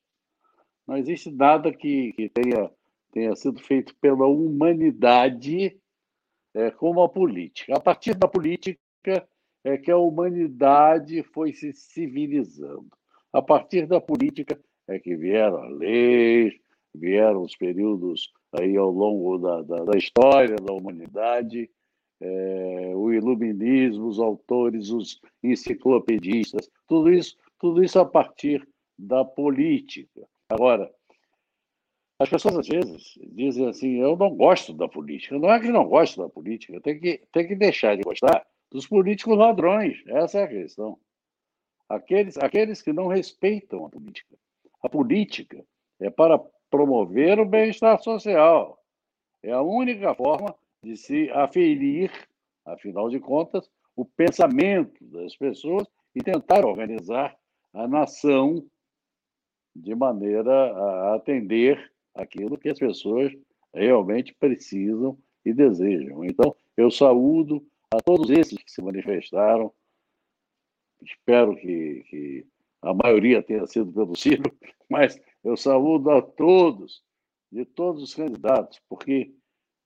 [0.88, 2.72] Não existe nada que, que tenha,
[3.12, 5.80] tenha sido feito pela humanidade
[6.54, 7.76] é, como a política.
[7.76, 8.80] A partir da política
[9.64, 12.90] é que a humanidade foi se civilizando.
[13.32, 16.54] A partir da política é que vieram as leis,
[16.96, 21.70] vieram os períodos aí ao longo da, da, da história da humanidade,
[22.22, 28.68] é, o iluminismo, os autores, os enciclopedistas, tudo isso, tudo isso a partir
[28.98, 30.28] da política.
[30.50, 30.92] Agora,
[32.20, 35.40] as pessoas às vezes dizem assim: eu não gosto da política.
[35.40, 38.86] Não é que não gosto da política, tem que, tem que deixar de gostar dos
[38.86, 40.04] políticos ladrões.
[40.08, 41.00] Essa é a questão.
[41.88, 44.36] Aqueles, aqueles que não respeitam a política.
[44.84, 45.66] A política
[46.00, 46.38] é para
[46.70, 48.78] promover o bem-estar social.
[49.42, 52.12] É a única forma de se aferir,
[52.66, 57.38] afinal de contas, o pensamento das pessoas e tentar organizar
[57.74, 58.66] a nação
[59.76, 63.32] de maneira a atender aquilo que as pessoas
[63.74, 66.24] realmente precisam e desejam.
[66.26, 69.74] Então, eu saúdo a todos esses que se manifestaram.
[71.02, 72.48] Espero que, que
[72.82, 74.44] a maioria tenha sido pelo Ciro,
[74.90, 77.04] mas eu saúdo a todos,
[77.52, 79.34] de todos os candidatos, porque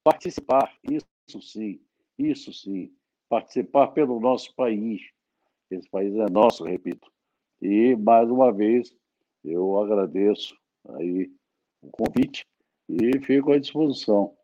[0.04, 1.80] participar, isso sim,
[2.18, 2.94] isso sim,
[3.30, 5.02] participar pelo nosso país.
[5.72, 7.12] Esse país é nosso, repito.
[7.62, 8.96] E, mais uma vez,
[9.44, 10.56] eu agradeço
[10.90, 11.32] aí
[11.82, 12.46] o convite
[12.88, 14.36] e fico à disposição.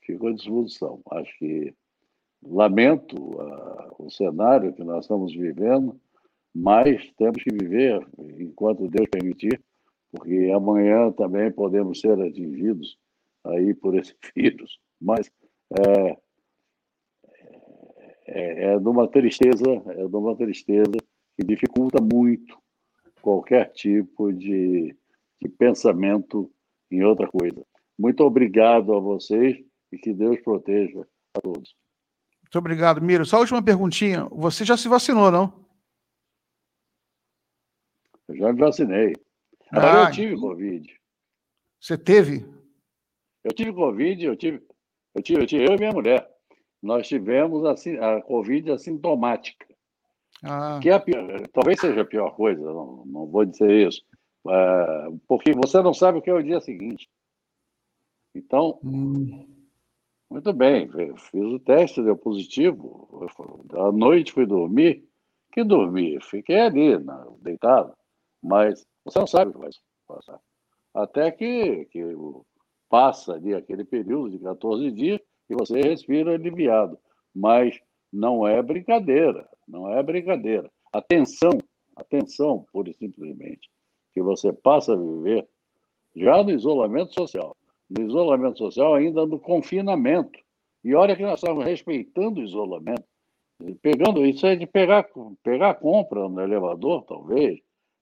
[0.00, 1.00] Fico à disposição.
[1.10, 1.74] Acho que
[2.42, 6.00] lamento uh, o cenário que nós estamos vivendo,
[6.54, 8.06] mas temos que viver
[8.38, 9.60] enquanto Deus permitir,
[10.12, 12.96] porque amanhã também podemos ser atingidos
[13.44, 14.78] aí por esse vírus.
[15.00, 15.30] Mas
[15.78, 16.18] é,
[18.26, 20.96] é, é de uma tristeza, é de uma tristeza
[21.36, 22.58] que dificulta muito
[23.20, 24.96] qualquer tipo de,
[25.40, 26.50] de pensamento
[26.90, 27.64] em outra coisa.
[27.98, 31.06] Muito obrigado a vocês e que Deus proteja
[31.36, 31.74] a todos.
[32.42, 33.24] Muito obrigado, Miro.
[33.24, 34.26] Só a última perguntinha.
[34.30, 35.64] Você já se vacinou, não?
[38.28, 39.14] Eu já me vacinei.
[39.70, 41.00] Agora ah, eu tive Covid.
[41.80, 42.46] Você teve?
[43.42, 44.62] Eu tive Covid, eu tive,
[45.14, 46.28] eu tive, eu, tive, eu e minha mulher.
[46.82, 49.66] Nós tivemos assim, a Covid assintomática.
[50.42, 50.78] Ah.
[50.82, 54.02] Que é pior, talvez seja a pior coisa, não, não vou dizer isso.
[54.46, 57.08] É, porque você não sabe o que é o dia seguinte.
[58.34, 59.46] Então, hum.
[60.30, 63.26] muito bem, fiz o teste, deu positivo.
[63.72, 65.08] À noite fui dormir.
[65.52, 66.20] Que dormir?
[66.20, 66.98] Fiquei ali,
[67.40, 67.94] deitado.
[68.42, 69.70] Mas você não sabe o que vai
[70.06, 70.40] passar.
[70.92, 72.00] Até que, que
[72.94, 76.96] passa ali aquele período de 14 dias e você respira aliviado.
[77.34, 77.76] Mas
[78.12, 80.70] não é brincadeira, não é brincadeira.
[80.92, 81.58] Atenção,
[81.96, 83.68] atenção, pura e simplesmente,
[84.12, 85.44] que você passa a viver
[86.14, 87.56] já no isolamento social.
[87.90, 90.38] No isolamento social, ainda no confinamento.
[90.84, 93.02] E olha que nós estamos respeitando o isolamento.
[93.82, 95.04] Pegando isso é de pegar,
[95.42, 97.58] pegar compra no elevador, talvez,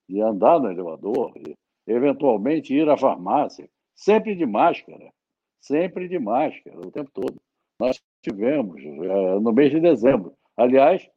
[0.07, 1.57] de andar no elevador, e
[1.87, 3.71] eventualmente ir à farmácia,
[4.03, 5.13] sempre de máscara,
[5.61, 7.41] sempre de máscara, o tempo todo.
[7.79, 10.35] Nós tivemos é, no mês de dezembro.
[10.57, 11.09] Aliás,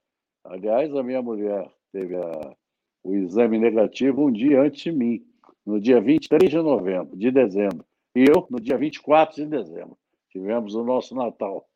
[0.43, 2.55] aliás, a minha mulher teve a,
[3.03, 5.25] o exame negativo um dia antes de mim,
[5.65, 7.83] no dia 23 de novembro, de dezembro.
[8.15, 9.97] E eu, no dia 24 de dezembro.
[10.29, 11.67] Tivemos o nosso Natal.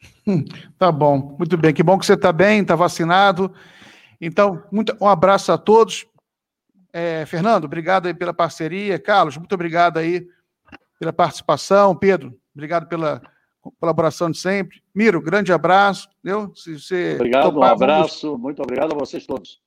[0.78, 1.74] Tá bom, muito bem.
[1.74, 3.52] Que bom que você está bem, está vacinado.
[4.20, 6.06] Então, muito, um abraço a todos.
[6.98, 8.98] É, Fernando, obrigado aí pela parceria.
[8.98, 10.26] Carlos, muito obrigado aí
[10.98, 11.94] pela participação.
[11.94, 13.22] Pedro, obrigado pela
[13.78, 14.82] colaboração de sempre.
[14.92, 16.08] Miro, grande abraço.
[16.24, 16.52] Deu?
[16.56, 18.26] Se você obrigado, topar, um abraço.
[18.26, 18.42] Vamos...
[18.42, 19.62] Muito obrigado a vocês todos.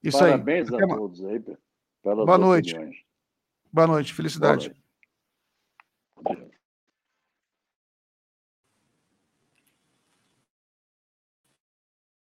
[0.00, 0.80] Isso Parabéns aí.
[0.80, 2.76] a todos aí pelas Boa noite.
[3.72, 4.14] Boa noite.
[4.14, 4.72] Felicidade.
[6.14, 6.49] Boa noite.